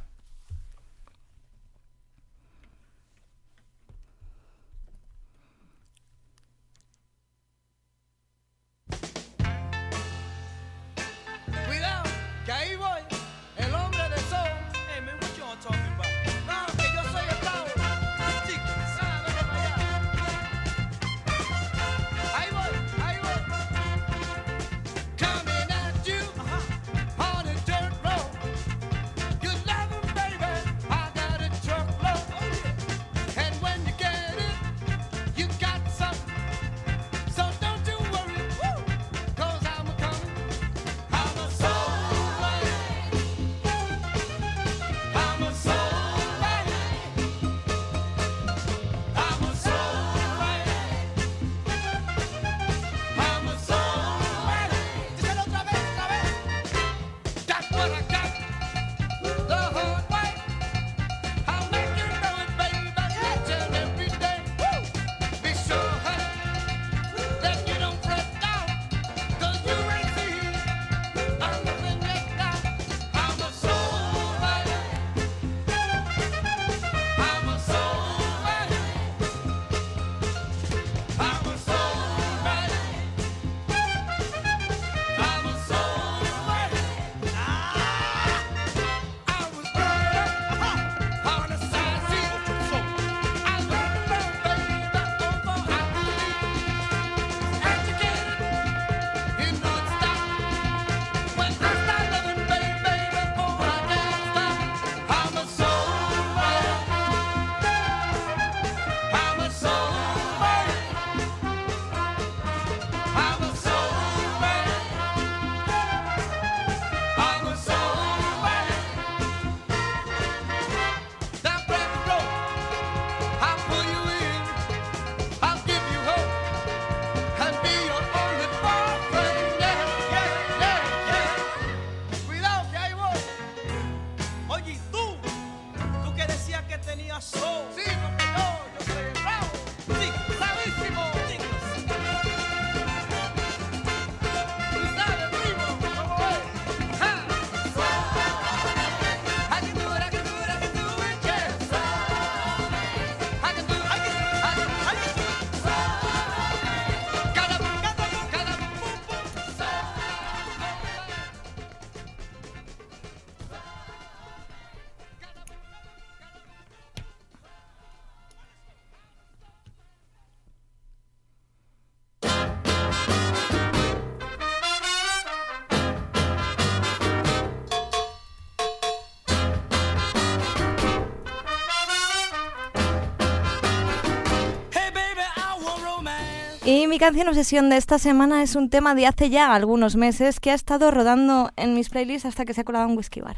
Mi 186.96 187.00
canción 187.00 187.28
obsesión 187.28 187.70
de 187.70 187.76
esta 187.76 188.00
semana 188.00 188.42
es 188.42 188.56
un 188.56 188.70
tema 188.70 188.96
de 188.96 189.06
hace 189.06 189.30
ya 189.30 189.54
algunos 189.54 189.98
meses 189.98 190.40
que 190.40 190.52
ha 190.52 190.54
estado 190.54 190.92
rodando 190.92 191.52
en 191.58 191.74
mis 191.74 191.90
playlists 191.90 192.26
hasta 192.26 192.46
que 192.46 192.54
se 192.54 192.62
ha 192.62 192.64
colado 192.64 192.90
en 192.90 192.96
Whiskey 192.96 193.22
Bar. 193.22 193.36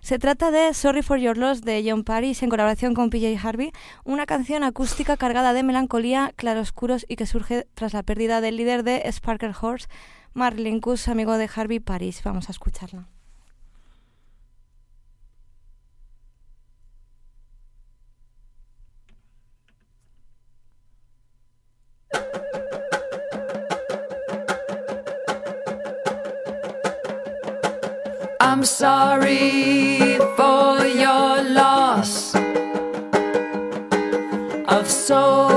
Se 0.00 0.20
trata 0.20 0.52
de 0.52 0.72
Sorry 0.74 1.02
for 1.02 1.18
Your 1.18 1.36
Loss 1.36 1.62
de 1.62 1.84
John 1.84 2.04
Paris 2.04 2.40
en 2.44 2.50
colaboración 2.50 2.94
con 2.94 3.10
PJ 3.10 3.36
Harvey, 3.42 3.72
una 4.04 4.26
canción 4.26 4.62
acústica 4.62 5.16
cargada 5.16 5.52
de 5.54 5.64
melancolía, 5.64 6.32
claroscuros 6.36 7.04
y 7.08 7.16
que 7.16 7.26
surge 7.26 7.66
tras 7.74 7.94
la 7.94 8.04
pérdida 8.04 8.40
del 8.40 8.56
líder 8.56 8.84
de 8.84 9.02
Sparkle 9.10 9.54
Horse, 9.60 9.88
Mark 10.32 10.60
Linkus, 10.60 11.08
amigo 11.08 11.36
de 11.36 11.50
Harvey 11.52 11.80
Paris. 11.80 12.20
Vamos 12.22 12.48
a 12.48 12.52
escucharla. 12.52 13.08
I'm 28.42 28.64
sorry 28.64 30.16
for 30.34 30.86
your 30.86 31.42
loss 31.42 32.34
of 34.66 34.90
soul 34.90 35.49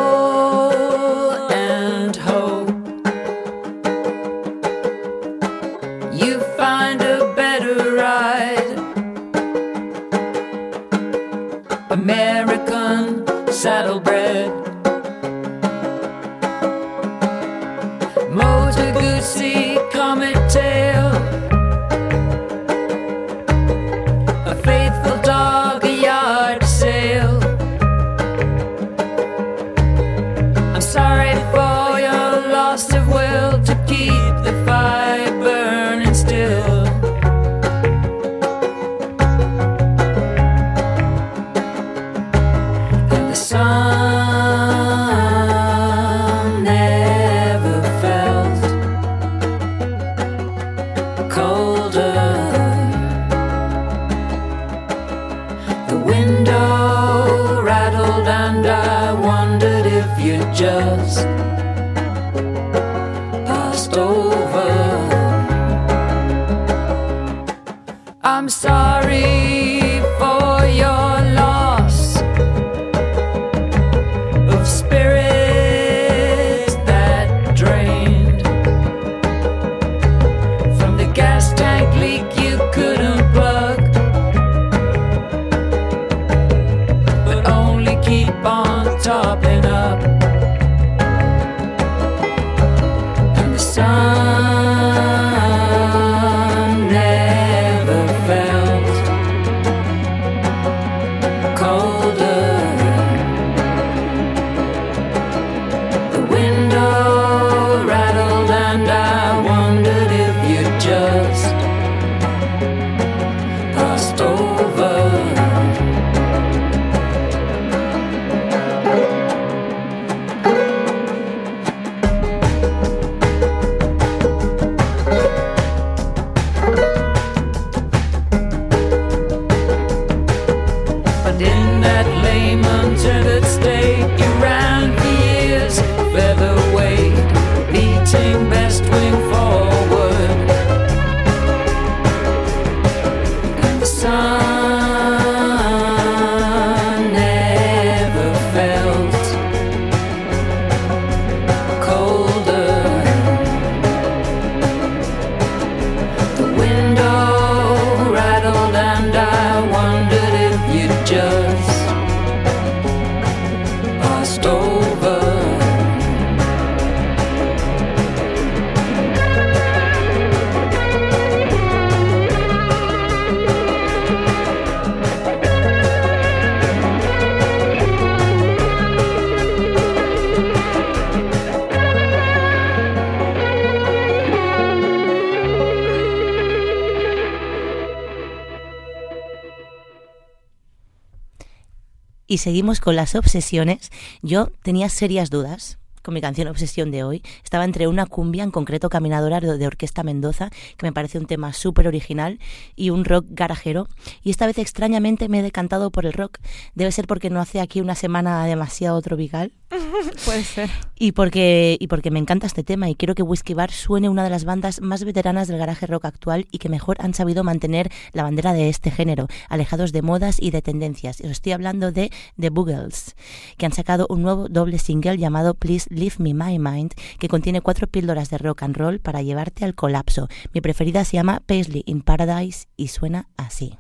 Y 192.34 192.40
seguimos 192.40 192.80
con 192.80 192.96
las 192.96 193.14
obsesiones. 193.14 193.92
Yo 194.24 194.48
tenía 194.64 194.90
serias 194.90 195.30
dudas 195.30 195.78
con 196.02 196.16
mi 196.16 196.20
canción 196.20 196.48
Obsesión 196.48 196.90
de 196.90 197.04
hoy. 197.04 197.22
Estaba 197.44 197.64
entre 197.64 197.88
una 197.88 198.08
cumbia, 198.08 198.44
en 198.44 198.50
concreto 198.50 198.90
Caminadora 198.90 199.40
de 199.40 199.68
Orquesta 199.68 200.02
Mendoza, 200.02 200.50
que 200.78 200.88
me 200.88 200.92
parece 200.92 201.20
un 201.20 201.28
tema 201.28 201.54
súper 201.54 201.88
original, 201.88 202.40
y 202.76 202.90
un 202.90 203.06
rock 203.06 203.28
garajero. 203.30 203.88
Y 204.24 204.32
esta 204.32 204.48
vez 204.48 204.58
extrañamente 204.58 205.30
me 205.30 205.42
he 205.42 205.44
decantado 205.44 205.92
por 205.92 206.08
el 206.08 206.14
rock. 206.14 206.40
Debe 206.74 206.92
ser 206.92 207.06
porque 207.06 207.30
no 207.30 207.40
hace 207.40 207.60
aquí 207.60 207.82
una 207.82 207.94
semana 207.94 208.44
demasiado 208.46 209.00
tropical. 209.04 209.54
Puede 210.26 210.44
ser. 210.44 210.70
Y 210.98 211.12
porque, 211.12 211.78
y 211.80 211.88
porque 211.88 212.12
me 212.12 212.20
encanta 212.20 212.48
este 212.48 212.64
tema 212.64 212.90
y 212.90 212.96
quiero 212.96 213.16
que 213.16 213.24
Whiskey 213.24 213.56
Bar 213.56 213.72
suene 213.72 214.10
una 214.10 214.24
de 214.24 214.30
las 214.30 214.46
bandas 214.46 214.82
más 214.82 215.04
veteranas 215.04 215.48
del 215.48 215.58
garaje 215.58 215.88
rock 215.88 216.06
actual 216.06 216.48
y 216.52 216.60
que 216.60 216.70
mejor 216.70 216.98
han 217.00 217.14
sabido 217.14 217.44
mantener 217.44 217.92
la 218.14 218.24
bandera 218.24 218.54
de 218.54 218.70
este 218.70 218.92
género, 218.92 219.28
alejados 219.50 219.92
de 219.92 220.02
modas 220.02 220.38
y 220.40 220.52
de 220.52 220.62
tendencias. 220.62 221.20
Os 221.22 221.32
estoy 221.32 221.52
hablando 221.52 221.92
de 221.92 222.12
The 222.40 222.50
Boogles, 222.50 223.16
que 223.58 223.66
han 223.66 223.74
sacado 223.74 224.08
un 224.10 224.22
nuevo 224.22 224.48
doble 224.50 224.78
single 224.80 225.18
llamado 225.18 225.56
Please 225.56 225.88
Leave 225.94 226.16
Me 226.20 226.34
My 226.34 226.60
Mind, 226.60 226.94
que 227.20 227.28
contiene 227.28 227.62
cuatro 227.62 227.88
píldoras 227.88 228.30
de 228.30 228.38
rock 228.38 228.64
and 228.64 228.78
roll 228.78 229.00
para 229.00 229.22
llevarte 229.22 229.66
al 229.66 229.76
colapso. 229.76 230.28
Mi 230.54 230.62
preferida 230.62 231.04
se 231.04 231.18
llama 231.18 231.42
Paisley 231.46 231.84
in 231.86 232.02
Paradise 232.02 232.68
y 232.78 232.90
suena 232.90 233.28
así. 233.38 233.78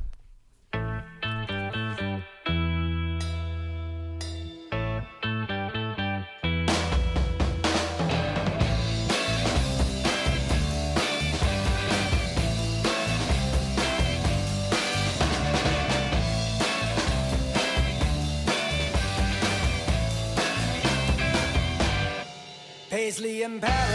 compatible. 23.59 23.92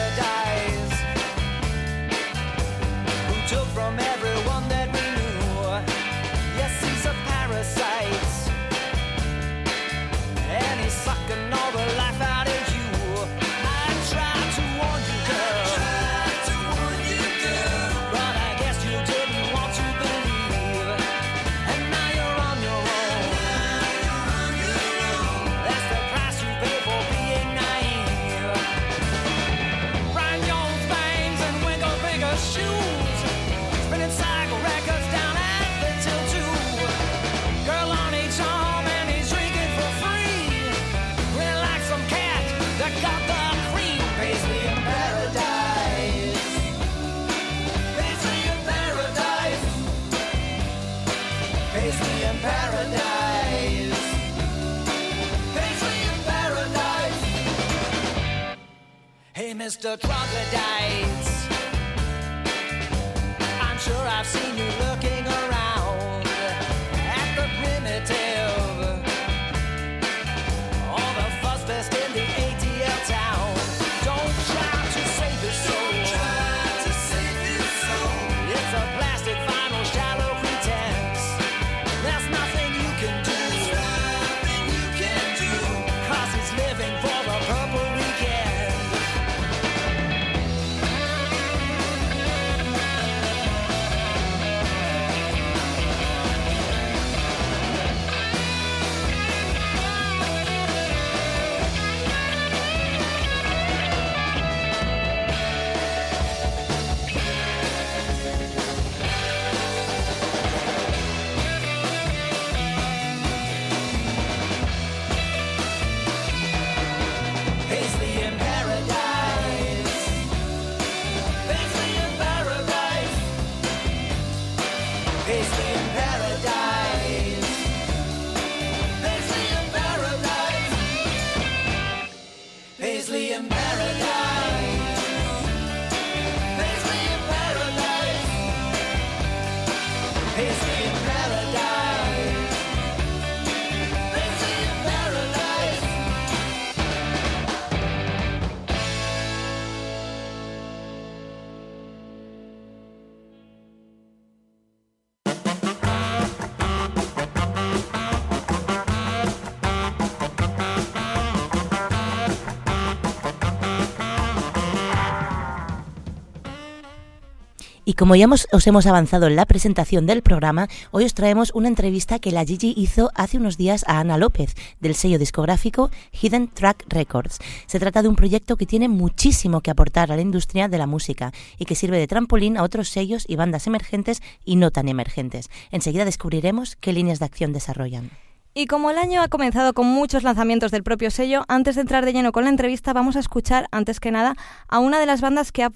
Como 167.98 168.14
ya 168.14 168.28
os 168.28 168.66
hemos 168.68 168.86
avanzado 168.86 169.26
en 169.26 169.34
la 169.34 169.44
presentación 169.44 170.06
del 170.06 170.22
programa, 170.22 170.68
hoy 170.92 171.04
os 171.04 171.14
traemos 171.14 171.50
una 171.52 171.66
entrevista 171.66 172.20
que 172.20 172.30
la 172.30 172.44
Gigi 172.44 172.72
hizo 172.76 173.10
hace 173.16 173.38
unos 173.38 173.56
días 173.56 173.84
a 173.88 173.98
Ana 173.98 174.16
López, 174.18 174.54
del 174.78 174.94
sello 174.94 175.18
discográfico 175.18 175.90
Hidden 176.12 176.46
Track 176.46 176.84
Records. 176.88 177.40
Se 177.66 177.80
trata 177.80 178.02
de 178.02 178.08
un 178.08 178.14
proyecto 178.14 178.56
que 178.56 178.66
tiene 178.66 178.88
muchísimo 178.88 179.62
que 179.62 179.72
aportar 179.72 180.12
a 180.12 180.16
la 180.16 180.22
industria 180.22 180.68
de 180.68 180.78
la 180.78 180.86
música 180.86 181.32
y 181.58 181.64
que 181.64 181.74
sirve 181.74 181.98
de 181.98 182.06
trampolín 182.06 182.56
a 182.56 182.62
otros 182.62 182.88
sellos 182.88 183.24
y 183.26 183.34
bandas 183.34 183.66
emergentes 183.66 184.22
y 184.44 184.54
no 184.54 184.70
tan 184.70 184.88
emergentes. 184.88 185.50
Enseguida 185.72 186.04
descubriremos 186.04 186.76
qué 186.76 186.92
líneas 186.92 187.18
de 187.18 187.24
acción 187.24 187.52
desarrollan. 187.52 188.12
Y 188.54 188.66
como 188.66 188.90
el 188.90 188.98
año 188.98 189.22
ha 189.22 189.28
comenzado 189.28 189.72
con 189.72 189.86
muchos 189.86 190.22
lanzamientos 190.22 190.70
del 190.70 190.82
propio 190.82 191.10
sello, 191.10 191.44
antes 191.48 191.76
de 191.76 191.82
entrar 191.82 192.04
de 192.04 192.12
lleno 192.12 192.32
con 192.32 192.44
la 192.44 192.50
entrevista, 192.50 192.92
vamos 192.92 193.14
a 193.14 193.20
escuchar, 193.20 193.68
antes 193.70 194.00
que 194.00 194.10
nada, 194.10 194.34
a 194.66 194.80
una 194.80 194.98
de 194.98 195.06
las 195.06 195.20
bandas 195.20 195.52
que 195.52 195.62
ha, 195.62 195.70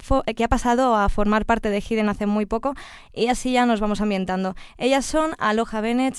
pasado 0.49 0.95
a 0.95 1.07
formar 1.07 1.45
parte 1.45 1.69
de 1.69 1.79
Hidden 1.79 2.09
hace 2.09 2.25
muy 2.25 2.45
poco, 2.45 2.73
y 3.13 3.27
así 3.27 3.53
ya 3.53 3.65
nos 3.65 3.79
vamos 3.79 4.01
ambientando. 4.01 4.55
Ellas 4.77 5.05
son 5.05 5.33
Aloha 5.37 5.81
Bennett, 5.81 6.17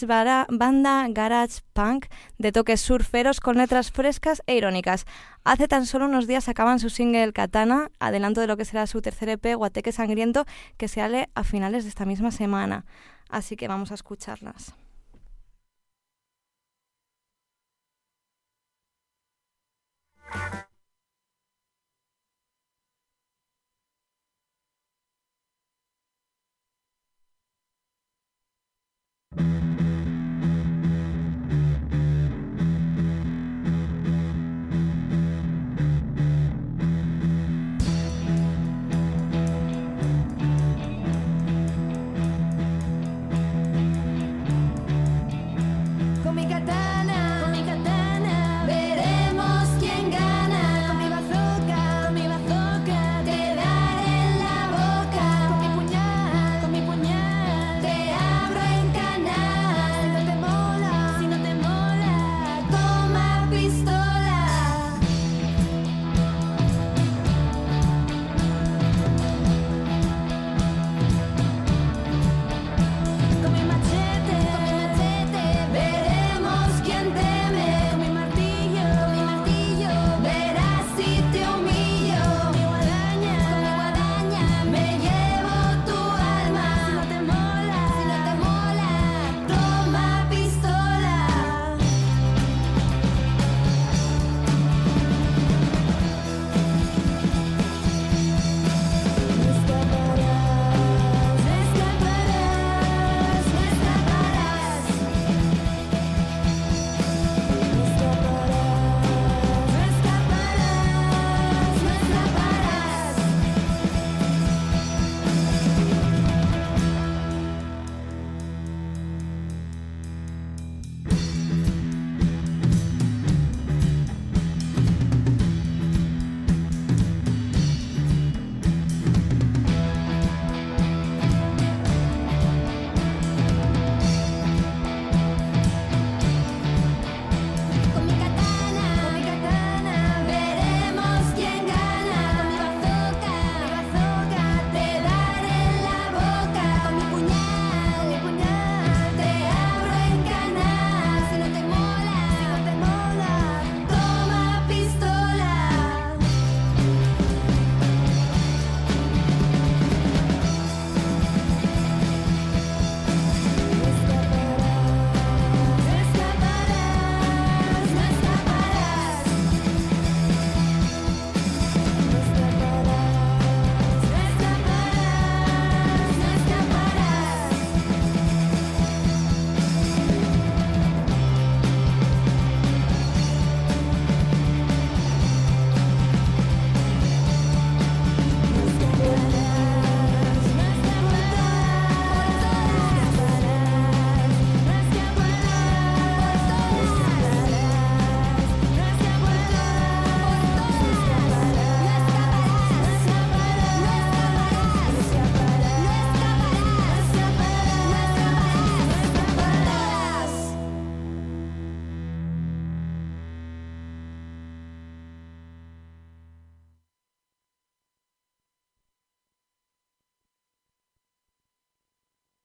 banda 0.49 1.07
garage 1.11 1.61
punk 1.75 2.07
de 2.39 2.53
toques 2.53 2.81
surferos 2.81 3.41
con 3.41 3.59
letras 3.59 3.91
frescas 3.91 4.43
e 4.47 4.55
irónicas. 4.57 5.05
Hace 5.45 5.69
tan 5.69 5.85
solo 5.85 6.07
unos 6.07 6.27
días 6.27 6.49
acaban 6.49 6.79
su 6.79 6.89
single 6.89 7.33
Katana, 7.33 7.91
adelanto 7.99 8.41
de 8.41 8.47
lo 8.47 8.57
que 8.57 8.65
será 8.65 8.87
su 8.87 9.03
tercer 9.03 9.29
EP, 9.29 9.55
Guateque 9.57 9.93
Sangriento, 9.93 10.47
que 10.79 10.89
se 10.89 11.01
sale 11.01 11.29
a 11.35 11.45
finales 11.45 11.85
de 11.85 11.91
esta 11.91 12.07
misma 12.07 12.31
semana. 12.31 12.87
Así 13.29 13.57
que 13.57 13.69
vamos 13.69 13.91
a 13.91 13.95
escucharlas. 13.95 14.75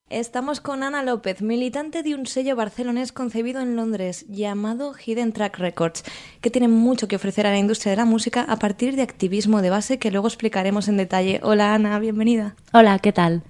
Estamos 0.09 0.59
con 0.59 0.81
Ana 0.81 1.03
López, 1.03 1.43
militante 1.43 2.01
de 2.01 2.15
un 2.15 2.25
sello 2.25 2.55
barcelonés 2.55 3.11
concebido 3.11 3.61
en 3.61 3.75
Londres 3.75 4.25
llamado 4.27 4.95
Hidden 4.95 5.33
Track 5.33 5.59
Records, 5.59 6.03
que 6.41 6.49
tiene 6.49 6.67
mucho 6.67 7.07
que 7.07 7.15
ofrecer 7.15 7.45
a 7.45 7.51
la 7.51 7.59
industria 7.59 7.91
de 7.91 7.97
la 7.97 8.05
música 8.05 8.41
a 8.41 8.57
partir 8.57 8.95
de 8.95 9.03
activismo 9.03 9.61
de 9.61 9.69
base 9.69 9.99
que 9.99 10.09
luego 10.09 10.27
explicaremos 10.27 10.87
en 10.87 10.97
detalle. 10.97 11.39
Hola 11.43 11.75
Ana, 11.75 11.99
bienvenida. 11.99 12.55
Hola, 12.73 12.97
¿qué 12.97 13.11
tal? 13.11 13.43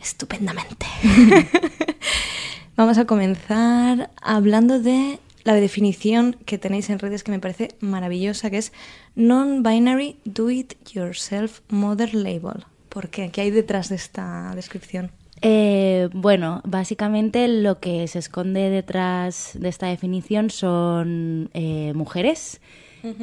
Estupendamente. 0.00 0.86
Vamos 2.76 2.96
a 2.96 3.04
comenzar 3.04 4.08
hablando 4.22 4.80
de 4.80 5.18
la 5.44 5.52
definición 5.52 6.38
que 6.46 6.56
tenéis 6.56 6.88
en 6.88 7.00
redes 7.00 7.22
que 7.22 7.32
me 7.32 7.38
parece 7.38 7.76
maravillosa, 7.80 8.48
que 8.48 8.56
es 8.56 8.72
Non-Binary 9.14 10.16
Do 10.24 10.48
It 10.48 10.72
Yourself 10.90 11.60
Mother 11.68 12.14
Label. 12.14 12.64
¿Por 12.88 13.10
qué? 13.10 13.30
¿Qué 13.30 13.42
hay 13.42 13.50
detrás 13.50 13.90
de 13.90 13.96
esta 13.96 14.52
descripción? 14.54 15.10
Eh, 15.42 16.08
bueno, 16.12 16.60
básicamente 16.64 17.48
lo 17.48 17.78
que 17.80 18.06
se 18.08 18.18
esconde 18.18 18.70
detrás 18.70 19.52
de 19.54 19.68
esta 19.68 19.86
definición 19.86 20.50
son 20.50 21.50
eh, 21.54 21.92
mujeres. 21.94 22.60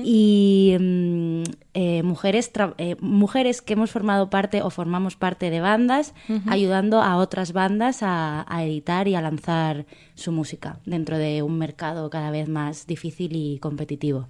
Y 0.04 0.76
mm, 0.80 1.44
eh, 1.76 2.02
mujeres, 2.04 2.52
eh, 2.78 2.96
mujeres 3.02 3.62
que 3.62 3.74
hemos 3.74 3.92
formado 3.92 4.30
parte 4.30 4.62
o 4.64 4.70
formamos 4.70 5.16
parte 5.18 5.50
de 5.50 5.60
bandas 5.60 6.14
ayudando 6.48 7.02
a 7.02 7.18
otras 7.18 7.52
bandas 7.52 8.02
a, 8.02 8.46
a 8.48 8.64
editar 8.64 9.08
y 9.08 9.16
a 9.16 9.22
lanzar 9.22 9.86
su 10.16 10.32
música 10.32 10.80
dentro 10.86 11.18
de 11.18 11.44
un 11.44 11.58
mercado 11.60 12.10
cada 12.10 12.32
vez 12.32 12.48
más 12.48 12.88
difícil 12.88 13.36
y 13.36 13.60
competitivo. 13.60 14.28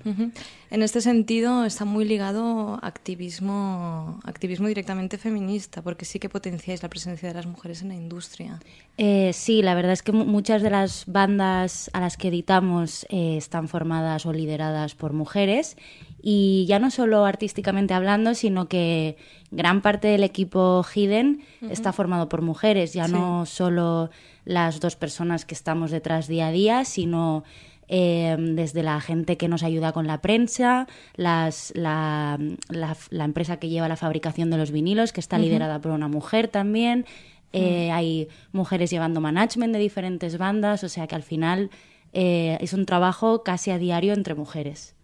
En 0.71 0.81
este 0.81 0.99
sentido 1.01 1.63
está 1.63 1.85
muy 1.85 2.03
ligado 2.05 2.79
activismo, 2.81 4.19
activismo 4.23 4.67
directamente 4.67 5.17
feminista, 5.17 5.81
porque 5.81 6.05
sí 6.05 6.19
que 6.19 6.29
potenciáis 6.29 6.81
la 6.83 6.89
presencia 6.89 7.27
de 7.29 7.35
las 7.35 7.45
mujeres 7.45 7.81
en 7.81 7.89
la 7.89 7.95
industria. 7.95 8.59
Eh, 8.97 9.31
sí, 9.33 9.61
la 9.61 9.75
verdad 9.75 9.91
es 9.93 10.01
que 10.03 10.11
mu- 10.11 10.25
muchas 10.25 10.61
de 10.61 10.69
las 10.69 11.05
bandas 11.05 11.89
a 11.93 11.99
las 11.99 12.17
que 12.17 12.29
editamos 12.29 13.05
están 13.09 13.67
formadas 13.67 14.25
o 14.25 14.33
lideradas 14.33 14.95
por 14.95 15.13
mujeres 15.13 15.77
y 16.21 16.65
ya 16.67 16.79
no 16.79 16.89
solo 16.89 17.25
artísticamente 17.35 17.93
hablando, 17.93 18.33
sino 18.33 18.67
que 18.67 19.15
gran 19.51 19.81
parte 19.81 20.07
del 20.07 20.23
equipo 20.23 20.83
Hidden 20.83 21.41
está 21.71 21.91
formado 21.93 22.27
por 22.27 22.41
mujeres, 22.41 22.93
ya 22.93 23.07
no 23.17 23.45
solo 23.45 24.09
las 24.45 24.79
dos 24.79 24.95
personas 24.95 25.45
que 25.45 25.53
estamos 25.55 25.91
detrás 25.91 26.27
día 26.27 26.47
a 26.47 26.51
día, 26.51 26.85
sino 26.85 27.43
eh, 27.87 28.35
desde 28.39 28.81
la 28.81 28.99
gente 28.99 29.37
que 29.37 29.47
nos 29.47 29.61
ayuda 29.61 29.91
con 29.91 30.07
la 30.07 30.19
prensa, 30.21 30.87
las, 31.15 31.71
la, 31.75 32.39
la- 32.69 32.97
la 33.11 33.23
empresa 33.25 33.57
que 33.57 33.69
lleva 33.69 33.87
la 33.87 33.95
fabricación 33.95 34.49
de 34.49 34.57
los 34.57 34.71
vinilos, 34.71 35.13
que 35.13 35.19
está 35.21 35.37
liderada 35.37 35.79
por 35.81 35.91
una 35.91 36.07
mujer 36.07 36.47
también. 36.47 37.05
Eh, 37.53 37.91
Hay 37.91 38.27
mujeres 38.51 38.89
llevando 38.89 39.21
management 39.21 39.71
de 39.73 39.79
diferentes 39.79 40.37
bandas, 40.39 40.83
o 40.83 40.89
sea 40.89 41.05
que 41.07 41.13
al 41.15 41.21
final 41.23 41.69
eh, 42.11 42.57
es 42.59 42.73
un 42.73 42.85
trabajo 42.87 43.43
casi 43.43 43.69
a 43.71 43.77
diario 43.77 44.13
entre 44.13 44.33
mujeres. 44.35 44.94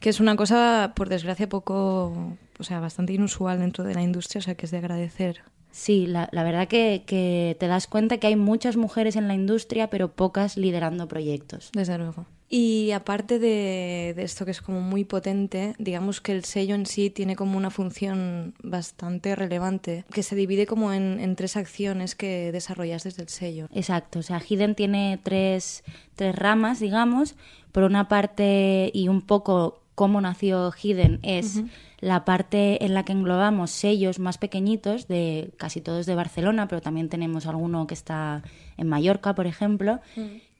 Que 0.00 0.10
es 0.10 0.20
una 0.20 0.36
cosa, 0.36 0.92
por 0.94 1.08
desgracia, 1.08 1.48
poco, 1.48 2.36
o 2.58 2.64
sea, 2.64 2.80
bastante 2.80 3.12
inusual 3.12 3.58
dentro 3.58 3.84
de 3.84 3.94
la 3.94 4.02
industria, 4.02 4.40
o 4.40 4.42
sea, 4.42 4.54
que 4.54 4.66
es 4.66 4.72
de 4.72 4.78
agradecer. 4.78 5.42
Sí, 5.70 6.06
la, 6.06 6.28
la 6.32 6.42
verdad 6.42 6.68
que, 6.68 7.02
que 7.06 7.56
te 7.60 7.66
das 7.66 7.86
cuenta 7.86 8.16
que 8.18 8.26
hay 8.26 8.36
muchas 8.36 8.76
mujeres 8.76 9.16
en 9.16 9.28
la 9.28 9.34
industria, 9.34 9.90
pero 9.90 10.12
pocas 10.12 10.56
liderando 10.56 11.06
proyectos. 11.06 11.70
Desde 11.74 11.98
luego. 11.98 12.24
Y 12.48 12.92
aparte 12.92 13.38
de, 13.38 14.14
de 14.14 14.22
esto 14.22 14.44
que 14.44 14.52
es 14.52 14.62
como 14.62 14.80
muy 14.80 15.04
potente, 15.04 15.74
digamos 15.78 16.20
que 16.20 16.32
el 16.32 16.44
sello 16.44 16.76
en 16.76 16.86
sí 16.86 17.10
tiene 17.10 17.34
como 17.34 17.58
una 17.58 17.70
función 17.70 18.54
bastante 18.62 19.34
relevante, 19.34 20.04
que 20.12 20.22
se 20.22 20.36
divide 20.36 20.64
como 20.64 20.92
en, 20.92 21.18
en 21.18 21.34
tres 21.34 21.56
acciones 21.56 22.14
que 22.14 22.52
desarrollas 22.52 23.02
desde 23.02 23.22
el 23.22 23.28
sello. 23.28 23.68
Exacto, 23.74 24.20
o 24.20 24.22
sea, 24.22 24.40
Hidden 24.40 24.76
tiene 24.76 25.18
tres, 25.22 25.82
tres 26.14 26.36
ramas, 26.36 26.78
digamos. 26.78 27.34
Por 27.72 27.82
una 27.82 28.08
parte, 28.08 28.90
y 28.94 29.08
un 29.08 29.20
poco 29.20 29.82
cómo 29.96 30.20
nació 30.20 30.70
Hidden, 30.70 31.18
es 31.22 31.62
la 32.00 32.24
parte 32.26 32.84
en 32.84 32.92
la 32.92 33.04
que 33.04 33.12
englobamos 33.12 33.70
sellos 33.70 34.18
más 34.18 34.36
pequeñitos, 34.36 35.08
de 35.08 35.50
casi 35.56 35.80
todos 35.80 36.04
de 36.04 36.14
Barcelona, 36.14 36.68
pero 36.68 36.82
también 36.82 37.08
tenemos 37.08 37.46
alguno 37.46 37.86
que 37.86 37.94
está 37.94 38.42
en 38.76 38.88
Mallorca, 38.88 39.34
por 39.34 39.46
ejemplo, 39.46 40.00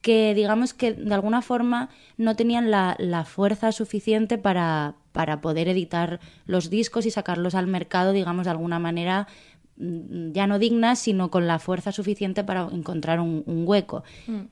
que 0.00 0.34
digamos 0.34 0.72
que 0.72 0.94
de 0.94 1.14
alguna 1.14 1.42
forma 1.42 1.90
no 2.16 2.34
tenían 2.34 2.70
la, 2.70 2.96
la 2.98 3.24
fuerza 3.24 3.72
suficiente 3.72 4.38
para, 4.38 4.94
para 5.12 5.42
poder 5.42 5.68
editar 5.68 6.18
los 6.46 6.70
discos 6.70 7.04
y 7.04 7.10
sacarlos 7.10 7.54
al 7.54 7.66
mercado, 7.66 8.12
digamos, 8.12 8.44
de 8.44 8.52
alguna 8.52 8.78
manera 8.78 9.28
mm, 9.76 10.32
ya 10.32 10.46
no 10.46 10.58
dignas, 10.58 10.98
sino 10.98 11.30
con 11.30 11.46
la 11.46 11.58
fuerza 11.58 11.92
suficiente 11.92 12.42
para 12.42 12.68
encontrar 12.72 13.20
un, 13.20 13.42
un 13.44 13.64
hueco. 13.66 14.02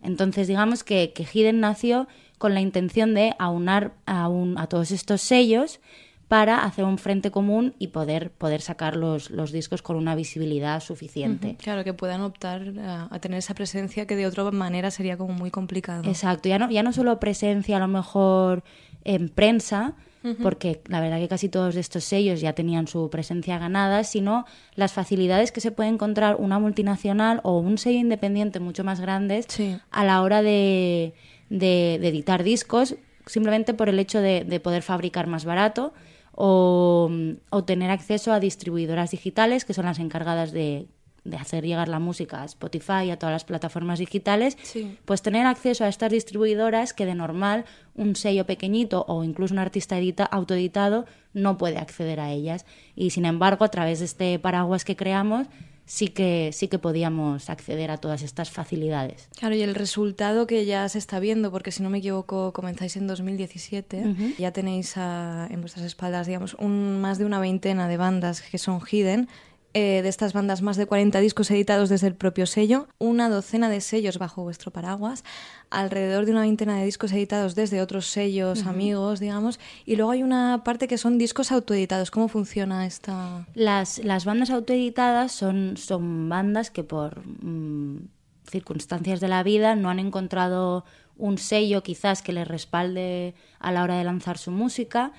Entonces, 0.03 0.47
digamos 0.47 0.85
que, 0.85 1.15
que 1.15 1.25
Hidden 1.25 1.61
nació 1.61 2.07
con 2.39 2.55
la 2.55 2.61
intención 2.61 3.15
de 3.15 3.35
aunar 3.39 3.93
a, 4.07 4.29
un- 4.29 4.59
a 4.59 4.67
todos 4.67 4.91
estos 4.91 5.21
sellos 5.23 5.81
para 6.29 6.65
hacer 6.65 6.85
un 6.85 6.97
frente 6.99 7.31
común 7.31 7.75
y 7.79 7.89
poder, 7.89 8.31
poder 8.31 8.61
sacar 8.63 8.97
los, 8.97 9.31
los 9.31 9.53
discos 9.53 9.83
con 9.83 9.97
una 9.97 10.15
visibilidad 10.15 10.81
suficiente. 10.81 11.57
Claro, 11.61 11.85
que 11.85 11.93
puedan 11.93 12.23
optar 12.23 12.73
a, 12.81 13.09
a 13.15 13.19
tener 13.21 13.39
esa 13.39 13.55
presencia 13.55 14.07
que 14.07 14.17
de 14.17 14.27
otra 14.27 14.51
manera 14.51 14.91
sería 14.91 15.17
como 15.19 15.35
muy 15.35 15.51
complicado. 15.51 16.03
Exacto, 16.09 16.49
ya 16.49 16.59
no, 16.59 16.71
ya 16.71 16.83
no 16.83 16.93
solo 16.93 17.21
presencia 17.21 17.77
a 17.77 17.81
lo 17.81 17.89
mejor 17.89 18.65
en 19.05 19.29
prensa, 19.29 19.95
porque 20.43 20.81
la 20.87 21.01
verdad 21.03 21.19
que 21.19 21.29
casi 21.29 21.51
todos 21.51 21.77
estos 21.77 22.03
sellos 22.05 22.41
ya 22.41 22.55
tenían 22.55 22.87
su 22.89 23.11
presencia 23.11 23.59
ganada, 23.59 24.05
sino 24.05 24.47
las 24.75 24.95
facilidades 24.95 25.53
que 25.53 25.61
se 25.61 25.71
puede 25.71 25.91
encontrar 25.91 26.37
una 26.39 26.59
multinacional 26.59 27.41
o 27.45 27.59
un 27.59 27.77
sello 27.77 27.99
independiente 27.99 28.59
mucho 28.59 28.83
más 28.85 29.01
grandes 29.01 29.45
Sí. 29.51 29.77
a 29.91 30.03
la 30.05 30.23
hora 30.23 30.41
de, 30.41 31.13
de- 31.51 31.99
de 32.01 32.09
editar 32.09 32.43
discos, 32.43 32.97
simplemente 33.27 33.75
por 33.75 33.89
el 33.89 33.99
hecho 33.99 34.21
de, 34.21 34.45
de 34.45 34.61
poder 34.61 34.83
fabricar 34.83 35.27
más 35.27 35.45
barato 35.45 35.93
o, 36.33 37.11
o 37.51 37.65
tener 37.65 37.91
acceso 37.91 38.33
a 38.33 38.41
distribuidoras 38.41 39.11
digitales 39.13 39.65
que 39.65 39.73
son 39.75 39.85
las 39.87 39.99
encargadas 39.99 40.53
de, 40.53 40.89
de 41.25 41.37
hacer 41.37 41.65
llegar 41.65 41.89
la 41.89 41.99
música 42.01 42.43
a 42.43 42.45
Spotify 42.45 43.05
y 43.07 43.11
a 43.11 43.19
todas 43.19 43.33
las 43.33 43.45
plataformas 43.45 43.99
digitales, 43.99 44.59
Sí. 44.63 44.99
pues 45.05 45.23
tener 45.23 45.47
acceso 45.47 45.85
a 45.85 45.89
estas 45.89 46.11
distribuidoras 46.11 46.93
que 46.93 47.07
de 47.07 47.15
normal 47.15 47.65
un 47.95 48.17
sello 48.17 48.45
pequeñito 48.47 49.05
o 49.09 49.25
incluso 49.25 49.55
un 49.55 49.61
artista 49.61 49.97
edita, 49.97 50.25
autoeditado 50.25 51.07
no 51.33 51.57
puede 51.57 51.79
acceder 51.79 52.21
a 52.21 52.31
ellas. 52.33 52.67
Y 52.97 53.11
sin 53.11 53.25
embargo, 53.25 53.65
a 53.65 53.71
través 53.71 54.01
de 54.01 54.05
este 54.05 54.39
paraguas 54.39 54.85
que 54.85 54.97
creamos, 54.97 55.47
sí 55.87 56.09
que, 56.09 56.51
sí 56.53 56.69
que 56.69 56.79
podíamos 56.79 57.51
acceder 57.51 57.91
a 57.91 57.99
todas 57.99 58.23
estas 58.23 58.51
facilidades. 58.51 59.29
Claro, 59.39 59.55
y 59.55 59.63
el 59.63 59.75
resultado 59.75 60.47
que 60.47 60.65
ya 60.65 60.89
se 60.89 60.99
está 60.99 61.19
viendo, 61.21 61.51
porque 61.51 61.71
si 61.73 61.83
no 61.83 61.91
me 61.91 61.99
equivoco, 61.99 62.53
comenzáis 62.53 62.97
en 62.97 63.07
2017, 63.07 64.35
ya 64.39 64.53
tenéis 64.53 64.97
a- 64.97 65.47
en 65.51 65.61
vuestras 65.61 65.85
espaldas, 65.85 66.27
digamos, 66.27 66.55
un, 66.55 67.01
más 67.01 67.19
de 67.19 67.25
una 67.27 67.39
veintena 67.39 67.89
de 67.89 67.97
bandas 67.97 68.43
que 68.43 68.59
son 68.59 68.81
hidden. 68.91 69.29
Eh, 69.75 70.03
de 70.03 70.09
estas 70.09 70.33
bandas, 70.33 70.63
más 70.63 70.77
de 70.77 70.87
40 70.87 71.19
discos 71.19 71.51
editados 71.51 71.89
desde 71.89 72.07
el 72.07 72.15
propio 72.15 72.47
sello, 72.47 72.87
una 72.99 73.29
docena 73.29 73.69
de 73.69 73.81
sellos 73.81 74.19
bajo 74.19 74.45
vuestro 74.45 74.71
paraguas, 74.71 75.25
alrededor 75.69 76.27
de 76.27 76.31
una 76.31 76.43
veintena 76.43 76.79
de 76.79 76.85
discos 76.85 77.13
editados 77.13 77.57
desde 77.57 77.83
otros 77.83 78.07
sellos, 78.07 78.67
amigos, 78.67 79.19
digamos, 79.19 79.59
y 79.85 79.97
luego 79.97 80.13
hay 80.13 80.23
una 80.23 80.63
parte 80.65 80.87
que 80.87 80.97
son 80.97 81.19
discos 81.19 81.51
autoeditados. 81.51 82.13
¿Cómo 82.13 82.29
funciona 82.29 82.87
esta...? 82.87 83.47
Las, 83.55 83.99
las 83.99 84.25
bandas 84.25 84.51
autoeditadas 84.51 85.33
son, 85.33 85.77
son 85.77 86.29
bandas 86.29 86.71
que 86.71 86.85
por 86.85 87.27
mm, 87.27 88.07
circunstancias 88.49 89.19
de 89.19 89.27
la 89.27 89.43
vida 89.43 89.75
no 89.75 89.91
han 89.91 89.99
encontrado 89.99 90.85
un 91.17 91.37
sello 91.39 91.83
quizás 91.83 92.23
que 92.23 92.33
les 92.33 92.47
respalde 92.47 93.35
a 93.59 93.73
la 93.73 93.83
hora 93.83 93.99
de 93.99 94.05
lanzar 94.05 94.39
su 94.39 94.51
música, 94.51 95.13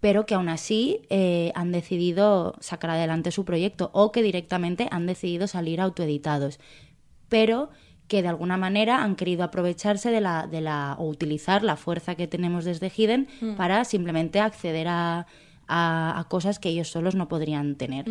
pero 0.00 0.26
que 0.26 0.34
aún 0.34 0.48
así 0.48 1.02
eh, 1.10 1.52
han 1.54 1.72
decidido 1.72 2.54
sacar 2.60 2.90
adelante 2.90 3.30
su 3.30 3.44
proyecto 3.44 3.90
o 3.92 4.12
que 4.12 4.22
directamente 4.22 4.88
han 4.90 5.06
decidido 5.06 5.46
salir 5.46 5.80
autoeditados, 5.80 6.60
pero 7.28 7.70
que 8.06 8.22
de 8.22 8.28
alguna 8.28 8.56
manera 8.56 9.02
han 9.02 9.16
querido 9.16 9.44
aprovecharse 9.44 10.10
de 10.10 10.20
la, 10.20 10.46
de 10.46 10.60
la 10.60 10.96
o 10.98 11.06
utilizar 11.08 11.62
la 11.62 11.76
fuerza 11.76 12.14
que 12.14 12.26
tenemos 12.26 12.64
desde 12.64 12.90
Hidden 12.94 13.28
para 13.56 13.84
simplemente 13.84 14.40
acceder 14.40 14.88
a, 14.88 15.26
a- 15.68 16.18
a 16.18 16.24
cosas 16.28 16.58
que 16.58 16.70
ellos 16.70 16.88
solos 16.88 17.14
no 17.14 17.28
podrían 17.28 17.76
tener. 17.76 18.06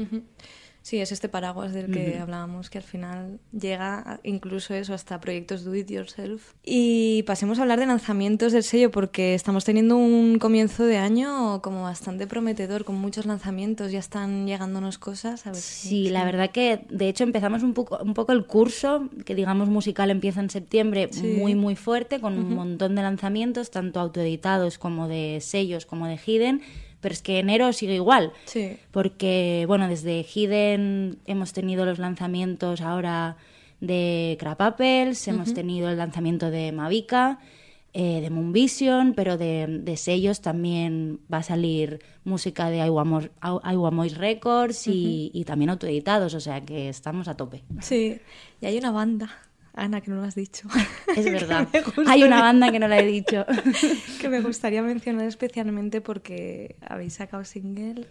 Sí, 0.83 0.99
es 1.01 1.11
este 1.11 1.27
paraguas 1.27 1.73
del 1.73 1.91
que 1.91 2.17
hablábamos, 2.17 2.69
que 2.69 2.77
al 2.77 2.83
final 2.83 3.41
llega 3.51 4.21
incluso 4.23 4.73
eso 4.73 4.93
hasta 4.93 5.19
proyectos 5.19 5.65
do 5.65 5.75
it 5.75 5.89
yourself. 5.91 6.53
Y 6.63 7.23
pasemos 7.23 7.59
a 7.59 7.63
hablar 7.63 7.81
de 7.81 7.87
lanzamientos 7.87 8.53
del 8.53 8.63
sello, 8.63 8.89
porque 8.89 9.33
estamos 9.33 9.65
teniendo 9.65 9.97
un 9.97 10.39
comienzo 10.39 10.85
de 10.85 10.95
año 10.95 11.61
como 11.61 11.81
bastante 11.83 12.25
prometedor, 12.25 12.85
con 12.85 12.95
muchos 12.95 13.25
lanzamientos, 13.25 13.91
ya 13.91 13.99
están 13.99 14.47
llegándonos 14.47 14.97
cosas. 14.97 15.45
A 15.45 15.51
ver 15.51 15.59
si- 15.59 15.89
Sí, 15.89 16.09
la 16.09 16.23
verdad 16.23 16.51
que 16.51 16.85
de 16.89 17.09
hecho 17.09 17.25
empezamos 17.25 17.63
un 17.63 17.73
poco, 17.73 17.99
un 18.01 18.13
poco 18.13 18.31
el 18.31 18.45
curso, 18.45 19.09
que 19.25 19.35
digamos 19.35 19.67
musical 19.67 20.09
empieza 20.09 20.39
en 20.39 20.49
septiembre, 20.49 21.09
Sí. 21.11 21.35
muy 21.37 21.53
muy 21.53 21.75
fuerte, 21.75 22.21
con 22.21 22.37
un 22.39 22.55
montón 22.55 22.95
de 22.95 23.01
lanzamientos, 23.01 23.71
tanto 23.71 23.99
autoeditados 23.99 24.77
como 24.77 25.09
de 25.09 25.39
sellos, 25.41 25.85
como 25.85 26.07
de 26.07 26.17
Hidden, 26.25 26.61
pero 27.01 27.13
es 27.13 27.21
que 27.21 27.39
enero 27.39 27.71
sigue 27.73 27.95
igual. 27.95 28.31
Sí. 28.45 28.77
Porque, 28.91 29.65
bueno, 29.67 29.87
desde 29.87 30.23
Hidden 30.23 31.19
hemos 31.25 31.53
tenido 31.53 31.85
los 31.85 31.99
lanzamientos 31.99 32.81
ahora 32.81 33.37
de 33.79 34.35
Crap 34.39 34.61
Apples, 34.61 35.27
hemos 35.27 35.53
tenido 35.53 35.89
el 35.89 35.97
lanzamiento 35.97 36.49
de 36.49 36.71
Mavica, 36.71 37.39
eh, 37.93 38.21
de 38.21 38.29
Moonvision, 38.29 39.13
pero 39.13 39.37
de, 39.37 39.65
de 39.67 39.97
sellos 39.97 40.41
también 40.41 41.19
va 41.31 41.37
a 41.39 41.43
salir 41.43 41.99
música 42.23 42.69
de 42.69 42.79
Iwamo- 42.79 43.29
Iwamois 43.71 44.17
Records 44.17 44.87
y, 44.87 45.31
y 45.33 45.43
también 45.45 45.69
autoeditados, 45.69 46.33
o 46.33 46.39
sea 46.39 46.61
que 46.61 46.89
estamos 46.89 47.27
a 47.27 47.37
tope. 47.37 47.63
Sí, 47.81 48.19
y 48.61 48.65
hay 48.65 48.77
una 48.77 48.91
banda, 48.91 49.29
Ana, 49.77 50.01
que 50.01 50.09
no 50.11 50.17
lo 50.17 50.23
has 50.23 50.35
dicho. 50.35 50.67
Es 51.15 51.25
verdad. 51.31 51.67
Hay 52.07 52.23
una 52.23 52.41
banda 52.41 52.71
que 52.71 52.79
no 52.79 52.87
la 52.87 52.99
he 52.99 53.05
dicho. 53.05 53.45
que 54.21 54.27
me 54.29 54.41
gustaría 54.41 54.81
mencionar 54.81 55.25
especialmente 55.27 56.01
porque 56.01 56.75
habéis 56.81 57.13
sacado 57.13 57.43
single 57.45 58.05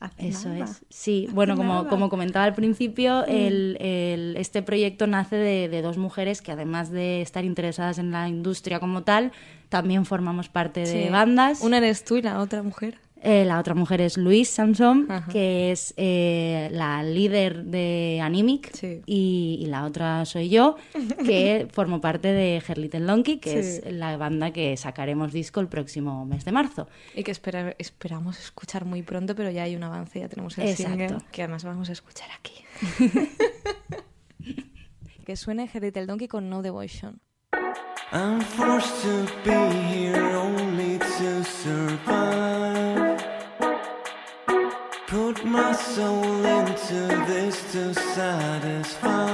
hace 0.00 0.28
Eso 0.28 0.48
nada. 0.48 0.64
es. 0.64 0.82
Sí, 0.88 1.28
bueno, 1.32 1.56
como, 1.56 1.74
nada. 1.74 1.88
como 1.88 2.08
comentaba 2.08 2.44
al 2.44 2.54
principio, 2.54 3.24
el- 3.26 3.76
el- 3.80 4.34
este 4.36 4.62
proyecto 4.62 5.06
nace 5.06 5.36
de, 5.36 5.68
de 5.68 5.82
dos 5.82 5.96
mujeres 5.98 6.42
que 6.42 6.50
además 6.50 6.90
de 6.90 7.22
estar 7.22 7.44
interesadas 7.44 7.98
en 7.98 8.10
la 8.10 8.28
industria 8.28 8.80
como 8.80 9.02
tal, 9.04 9.30
también 9.68 10.04
formamos 10.04 10.48
parte 10.48 10.80
de 10.80 11.08
bandas. 11.10 11.60
Una 11.60 11.78
eres 11.78 12.04
tú 12.04 12.16
y 12.16 12.22
la 12.22 12.40
otra 12.40 12.62
mujer. 12.64 12.98
Eh, 13.24 13.44
la 13.44 13.60
otra 13.60 13.74
mujer 13.74 14.00
es 14.00 14.16
Luis 14.16 14.48
Samson, 14.50 15.06
Ajá. 15.08 15.30
que 15.30 15.70
es 15.70 15.94
eh, 15.96 16.68
la 16.72 17.04
líder 17.04 17.64
de 17.64 18.20
Animic, 18.20 18.72
Sí. 18.74 19.00
y, 19.06 19.58
y 19.62 19.66
la 19.66 19.84
otra 19.84 20.24
soy 20.24 20.48
yo, 20.48 20.74
que 21.24 21.68
formo 21.72 22.00
parte 22.00 22.32
de 22.32 22.56
Her 22.66 22.78
Little 22.78 23.00
Donkey, 23.00 23.38
que 23.38 23.50
Sí. 23.62 23.80
es 23.86 23.92
la 23.92 24.16
banda 24.16 24.50
que 24.50 24.76
sacaremos 24.76 25.32
disco 25.32 25.60
el 25.60 25.68
próximo 25.68 26.26
mes 26.26 26.44
de 26.44 26.50
marzo. 26.50 26.88
Y 27.14 27.22
que 27.22 27.30
espera- 27.30 27.76
esperamos 27.78 28.40
escuchar 28.40 28.84
muy 28.84 29.02
pronto, 29.02 29.36
pero 29.36 29.50
ya 29.50 29.62
hay 29.62 29.76
un 29.76 29.84
avance, 29.84 30.18
ya 30.18 30.28
tenemos 30.28 30.58
el 30.58 30.68
Exacto. 30.68 30.90
single 30.90 31.18
que 31.30 31.42
además 31.42 31.62
vamos 31.62 31.88
a 31.90 31.92
escuchar 31.92 32.28
aquí. 32.36 32.54
que 35.24 35.36
suene 35.36 35.70
Her 35.72 35.82
Little 35.82 36.06
Donkey 36.06 36.26
con 36.26 36.50
No 36.50 36.60
Devotion. 36.62 37.20
I'm 38.12 38.40
forced 38.40 38.92
to 39.04 39.24
be 39.44 39.52
here 39.88 40.34
only 40.36 40.98
to 40.98 41.44
survive. 41.44 42.31
Soul 45.94 46.46
into 46.46 47.06
this 47.26 47.70
to 47.72 47.92
satisfy 47.92 49.31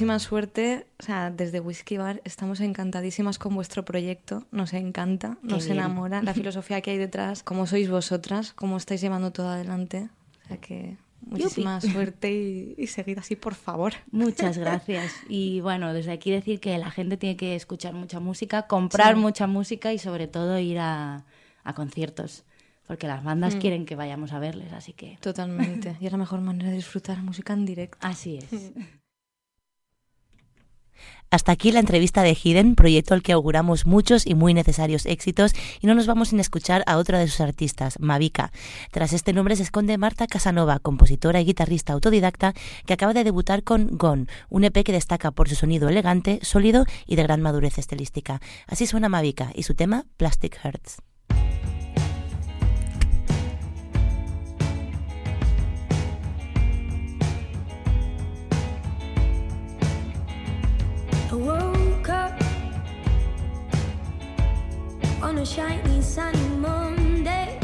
muchísima 0.00 0.18
suerte. 0.18 0.86
O 0.98 1.02
sea, 1.02 1.30
desde 1.30 1.60
Whisky 1.60 1.96
Bar 1.98 2.20
estamos 2.24 2.60
encantadísimas 2.60 3.38
con 3.38 3.54
vuestro 3.54 3.84
proyecto. 3.84 4.46
Nos 4.50 4.72
encanta, 4.72 5.36
nos 5.42 5.66
bien. 5.66 5.78
enamora 5.78 6.22
la 6.22 6.32
filosofía 6.34 6.80
que 6.80 6.92
hay 6.92 6.98
detrás, 6.98 7.42
cómo 7.42 7.66
sois 7.66 7.90
vosotras, 7.90 8.52
cómo 8.54 8.76
estáis 8.78 9.00
llevando 9.02 9.30
todo 9.30 9.48
adelante. 9.50 10.08
O 10.44 10.48
sea 10.48 10.56
que 10.56 10.96
muchísima 11.20 11.80
suerte 11.82 12.32
y, 12.32 12.74
y 12.78 12.86
seguid 12.86 13.18
así, 13.18 13.36
por 13.36 13.54
favor. 13.54 13.92
Muchas 14.10 14.56
gracias. 14.64 15.12
Y 15.28 15.60
bueno, 15.60 15.92
desde 15.92 16.12
aquí 16.12 16.30
decir 16.30 16.60
que 16.60 16.78
la 16.78 16.90
gente 16.90 17.16
tiene 17.18 17.36
que 17.36 17.54
escuchar 17.54 17.92
mucha 17.92 18.20
música, 18.20 18.66
comprar 18.66 19.14
Sí. 19.14 19.20
mucha 19.20 19.46
música 19.46 19.92
y 19.92 19.98
sobre 19.98 20.28
todo 20.28 20.58
ir 20.58 20.78
a, 20.78 21.24
a 21.62 21.74
conciertos, 21.74 22.44
porque 22.86 23.06
las 23.06 23.22
bandas 23.22 23.54
quieren 23.56 23.84
que 23.84 23.96
vayamos 23.96 24.32
a 24.32 24.38
verles, 24.38 24.72
así 24.72 24.94
que 24.94 25.18
Totalmente. 25.20 25.96
Y 26.00 26.06
es 26.06 26.12
la 26.12 26.18
mejor 26.18 26.40
manera 26.40 26.70
de 26.70 26.76
disfrutar 26.76 27.22
música 27.22 27.52
en 27.52 27.66
directo. 27.66 27.98
así 28.00 28.38
es. 28.38 28.72
Hasta 31.30 31.52
aquí 31.52 31.70
la 31.70 31.78
entrevista 31.78 32.22
de 32.22 32.36
Hidden, 32.40 32.74
proyecto 32.74 33.14
al 33.14 33.22
que 33.22 33.32
auguramos 33.32 33.86
muchos 33.86 34.26
y 34.26 34.34
muy 34.34 34.52
necesarios 34.52 35.06
éxitos 35.06 35.52
y 35.80 35.86
no 35.86 35.94
nos 35.94 36.08
vamos 36.08 36.30
sin 36.30 36.40
escuchar 36.40 36.82
a 36.86 36.96
otra 36.96 37.20
de 37.20 37.28
sus 37.28 37.40
artistas, 37.40 38.00
Mavica. 38.00 38.50
Tras 38.90 39.12
este 39.12 39.32
nombre 39.32 39.54
se 39.54 39.62
esconde 39.62 39.96
Marta 39.96 40.26
Casanova, 40.26 40.80
compositora 40.80 41.40
y 41.40 41.44
guitarrista 41.44 41.92
autodidacta 41.92 42.52
que 42.84 42.94
acaba 42.94 43.14
de 43.14 43.22
debutar 43.22 43.62
con 43.62 43.96
Gone, 43.96 44.26
un 44.48 44.64
EP 44.64 44.82
que 44.84 44.92
destaca 44.92 45.30
por 45.30 45.48
su 45.48 45.54
sonido 45.54 45.88
elegante, 45.88 46.40
sólido 46.42 46.84
y 47.06 47.14
de 47.14 47.22
gran 47.22 47.40
madurez 47.42 47.78
estilística. 47.78 48.40
Así 48.66 48.86
suena 48.86 49.08
Mavica 49.08 49.52
y 49.54 49.62
su 49.62 49.74
tema 49.74 50.06
Plastic 50.16 50.58
Hearts. 50.58 51.09
on 65.30 65.38
a 65.38 65.46
shiny 65.46 66.02
sunny 66.02 66.48
Monday. 66.56 67.60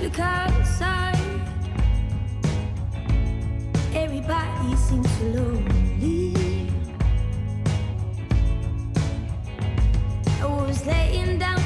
Look 0.00 0.18
outside, 0.18 1.18
everybody 3.92 4.76
seems 4.76 5.10
so 5.18 5.24
lonely. 5.26 6.72
I 10.40 10.46
was 10.46 10.86
laying 10.86 11.38
down. 11.38 11.59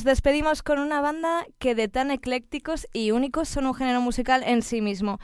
Nos 0.00 0.06
despedimos 0.06 0.62
con 0.62 0.78
una 0.78 1.02
banda 1.02 1.44
que 1.58 1.74
de 1.74 1.86
tan 1.86 2.10
eclécticos 2.10 2.88
y 2.94 3.10
únicos 3.10 3.50
son 3.50 3.66
un 3.66 3.74
género 3.74 4.00
musical 4.00 4.42
en 4.46 4.62
sí 4.62 4.80
mismo. 4.80 5.18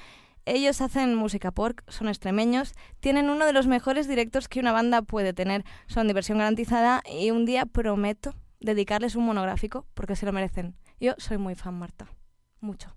Ellos 0.44 0.82
hacen 0.82 1.14
música 1.14 1.50
pork, 1.50 1.82
son 1.88 2.08
extremeños, 2.08 2.74
tienen 3.00 3.30
uno 3.30 3.46
de 3.46 3.54
los 3.54 3.66
mejores 3.66 4.06
directos 4.06 4.48
que 4.48 4.60
una 4.60 4.72
banda 4.72 5.00
puede 5.00 5.32
tener, 5.32 5.64
son 5.86 6.08
diversión 6.08 6.36
garantizada 6.36 7.02
y 7.10 7.30
un 7.30 7.46
día 7.46 7.64
prometo 7.64 8.34
dedicarles 8.60 9.16
un 9.16 9.24
monográfico 9.24 9.86
porque 9.94 10.14
se 10.14 10.26
lo 10.26 10.32
merecen. 10.34 10.76
Yo 11.00 11.14
soy 11.16 11.38
muy 11.38 11.54
fan, 11.54 11.78
Marta, 11.78 12.08
mucho. 12.60 12.94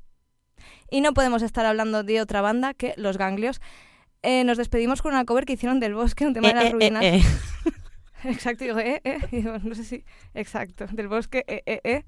Y 0.92 1.00
no 1.00 1.14
podemos 1.14 1.42
estar 1.44 1.66
hablando 1.66 2.04
de 2.04 2.20
otra 2.20 2.42
banda 2.42 2.74
que 2.74 2.94
Los 2.98 3.18
Ganglios. 3.18 3.62
Eh, 4.22 4.44
nos 4.44 4.58
despedimos 4.58 5.02
con 5.02 5.14
una 5.14 5.24
cover 5.24 5.46
que 5.46 5.54
hicieron 5.54 5.80
del 5.80 5.96
bosque, 5.96 6.28
un 6.28 6.34
tema 6.34 6.50
de 6.50 6.52
Eh, 6.52 6.56
las 6.56 6.66
eh, 6.66 6.72
ruinas. 6.72 7.06
Exacto, 8.24 8.66
digo, 8.66 8.80
eh, 8.80 9.02
eh, 9.04 9.20
digo, 9.32 9.58
no 9.60 9.76
sé 9.76 9.84
si, 9.84 10.06
exacto, 10.34 10.88
del 10.92 11.08
bosque, 11.08 11.44
eh, 11.48 11.64
eh, 11.66 11.82
eh. 11.84 12.06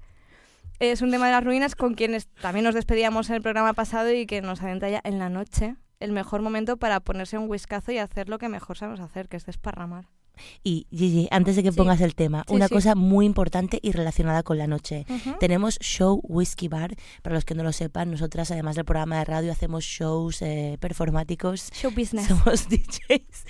Es 0.78 1.00
un 1.00 1.10
tema 1.10 1.26
de 1.26 1.32
las 1.32 1.44
ruinas 1.44 1.76
con 1.76 1.94
quienes 1.94 2.26
también 2.28 2.64
nos 2.64 2.74
despedíamos 2.74 3.30
en 3.30 3.36
el 3.36 3.42
programa 3.42 3.72
pasado 3.72 4.12
y 4.12 4.26
que 4.26 4.42
nos 4.42 4.62
adentra 4.62 4.90
ya 4.90 5.00
en 5.04 5.18
la 5.18 5.28
noche 5.28 5.76
el 6.00 6.10
mejor 6.10 6.42
momento 6.42 6.76
para 6.76 6.98
ponerse 6.98 7.38
un 7.38 7.48
whiskazo 7.48 7.92
y 7.92 7.98
hacer 7.98 8.28
lo 8.28 8.38
que 8.38 8.48
mejor 8.48 8.76
sabemos 8.76 9.00
hacer, 9.00 9.28
que 9.28 9.36
es 9.36 9.46
desparramar. 9.46 10.08
Y 10.64 10.86
Gigi, 10.90 11.28
antes 11.30 11.56
de 11.56 11.62
que 11.62 11.70
Sí. 11.72 11.76
pongas 11.76 12.00
el 12.00 12.14
tema, 12.14 12.44
Sí, 12.48 12.54
una 12.54 12.68
sí. 12.68 12.74
cosa 12.74 12.94
muy 12.94 13.26
importante 13.26 13.78
y 13.82 13.92
relacionada 13.92 14.42
con 14.42 14.58
la 14.58 14.66
noche. 14.66 15.06
Tenemos 15.40 15.78
Show 15.80 16.20
Whiskey 16.24 16.68
Bar. 16.68 16.94
Para 17.22 17.34
los 17.34 17.44
que 17.44 17.54
no 17.54 17.62
lo 17.62 17.72
sepan, 17.72 18.10
nosotras, 18.10 18.50
además 18.50 18.76
del 18.76 18.84
programa 18.84 19.18
de 19.18 19.24
radio, 19.24 19.52
hacemos 19.52 19.84
shows 19.84 20.42
eh, 20.42 20.78
performáticos. 20.80 21.70
Show 21.72 21.90
business. 21.96 22.26
Somos 22.26 22.68
DJs 22.68 23.44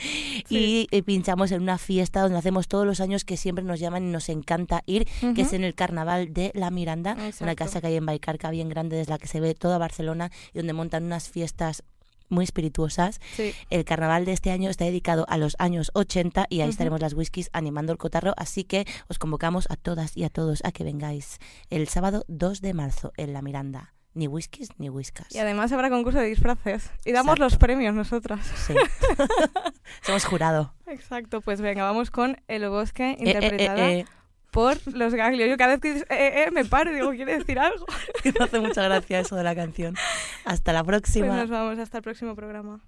y 0.50 0.88
eh, 0.90 1.02
pinchamos 1.02 1.52
en 1.52 1.62
una 1.62 1.78
fiesta 1.78 2.20
donde 2.22 2.38
hacemos 2.38 2.68
todos 2.68 2.86
los 2.86 3.00
años 3.00 3.24
que 3.24 3.36
siempre 3.36 3.64
nos 3.64 3.80
llaman 3.80 4.06
y 4.08 4.10
nos 4.10 4.28
encanta 4.28 4.82
ir, 4.86 5.06
que 5.34 5.42
es 5.42 5.52
en 5.52 5.64
el 5.64 5.74
Carnaval 5.74 6.32
de 6.32 6.50
La 6.54 6.70
Miranda, 6.70 7.16
una 7.40 7.54
casa 7.54 7.80
que 7.80 7.86
hay 7.88 7.96
en 7.96 8.06
Baicarca 8.06 8.50
bien 8.50 8.68
grande 8.68 8.96
desde 8.96 9.10
la 9.10 9.18
que 9.18 9.28
se 9.28 9.40
ve 9.40 9.54
toda 9.54 9.78
Barcelona 9.78 10.30
y 10.52 10.58
donde 10.58 10.72
montan 10.72 11.04
unas 11.04 11.28
fiestas 11.28 11.82
muy 12.32 12.44
espirituosas. 12.44 13.20
Sí. 13.36 13.54
El 13.70 13.84
carnaval 13.84 14.24
de 14.24 14.32
este 14.32 14.50
año 14.50 14.70
está 14.70 14.84
dedicado 14.84 15.24
a 15.28 15.36
los 15.38 15.54
años 15.58 15.90
80 15.94 16.46
y 16.50 16.60
ahí 16.62 16.68
estaremos 16.68 17.00
las 17.00 17.12
whiskies 17.14 17.50
animando 17.52 17.92
el 17.92 17.98
cotarro, 17.98 18.34
así 18.36 18.64
que 18.64 18.86
os 19.08 19.18
convocamos 19.18 19.66
a 19.70 19.76
todas 19.76 20.16
y 20.16 20.24
a 20.24 20.30
todos 20.30 20.62
a 20.64 20.72
que 20.72 20.82
vengáis 20.84 21.38
el 21.70 21.86
sábado 21.88 22.24
2 22.28 22.60
de 22.60 22.74
marzo 22.74 23.12
en 23.16 23.32
La 23.32 23.42
Miranda. 23.42 23.94
Ni 24.14 24.28
whiskies 24.28 24.68
ni 24.76 24.90
whiskas. 24.90 25.34
Y 25.34 25.38
además 25.38 25.72
habrá 25.72 25.88
concurso 25.88 26.18
de 26.18 26.26
disfraces. 26.26 26.90
Y 27.06 27.12
damos 27.12 27.32
Exacto. 27.36 27.44
los 27.44 27.56
premios 27.56 27.94
nosotras. 27.94 28.40
Sí. 28.66 28.74
Somos 30.02 30.24
jurado. 30.24 30.74
Exacto, 30.86 31.40
pues 31.40 31.60
venga, 31.62 31.84
vamos 31.84 32.10
con 32.10 32.36
El 32.48 32.68
Bosque, 32.68 33.12
Eh, 33.12 33.16
eh, 33.20 33.24
interpretada 33.28 33.90
eh, 33.90 33.98
eh, 34.00 34.06
por 34.52 34.76
los 34.94 35.14
Gaglios. 35.14 35.48
Yo 35.48 35.56
cada 35.56 35.72
vez 35.72 35.80
que 35.80 35.94
dices, 35.94 36.06
eh, 36.10 36.44
eh, 36.46 36.50
me 36.52 36.64
paro 36.64 36.92
y 36.92 36.94
digo, 36.94 37.10
¿quiere 37.10 37.38
decir 37.38 37.58
algo? 37.58 37.86
que 38.22 38.32
me 38.32 38.44
hace 38.44 38.60
mucha 38.60 38.82
gracia 38.84 39.18
eso 39.18 39.34
de 39.34 39.42
la 39.42 39.56
canción. 39.56 39.96
Hasta 40.44 40.72
la 40.72 40.84
Pues 40.84 40.98
próxima. 41.00 41.34
nos 41.34 41.50
vamos 41.50 41.78
hasta 41.78 41.98
el 41.98 42.04
próximo 42.04 42.36
programa. 42.36 42.80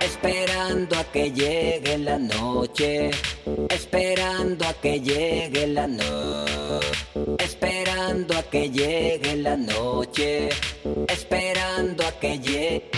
Esperando 0.00 0.96
a 0.96 1.04
que 1.04 1.32
llegue 1.32 1.98
la 1.98 2.18
noche, 2.18 3.10
esperando 3.70 4.66
a 4.66 4.74
que 4.74 5.00
llegue 5.00 5.66
la 5.68 5.86
noche, 5.86 6.86
esperando 7.38 8.36
a 8.36 8.42
que 8.42 8.50
que 8.64 8.70
llegue 8.70 9.36
la 9.36 9.56
noche, 9.56 10.50
esperando 11.08 12.06
a 12.06 12.12
que 12.20 12.38
llegue. 12.38 12.90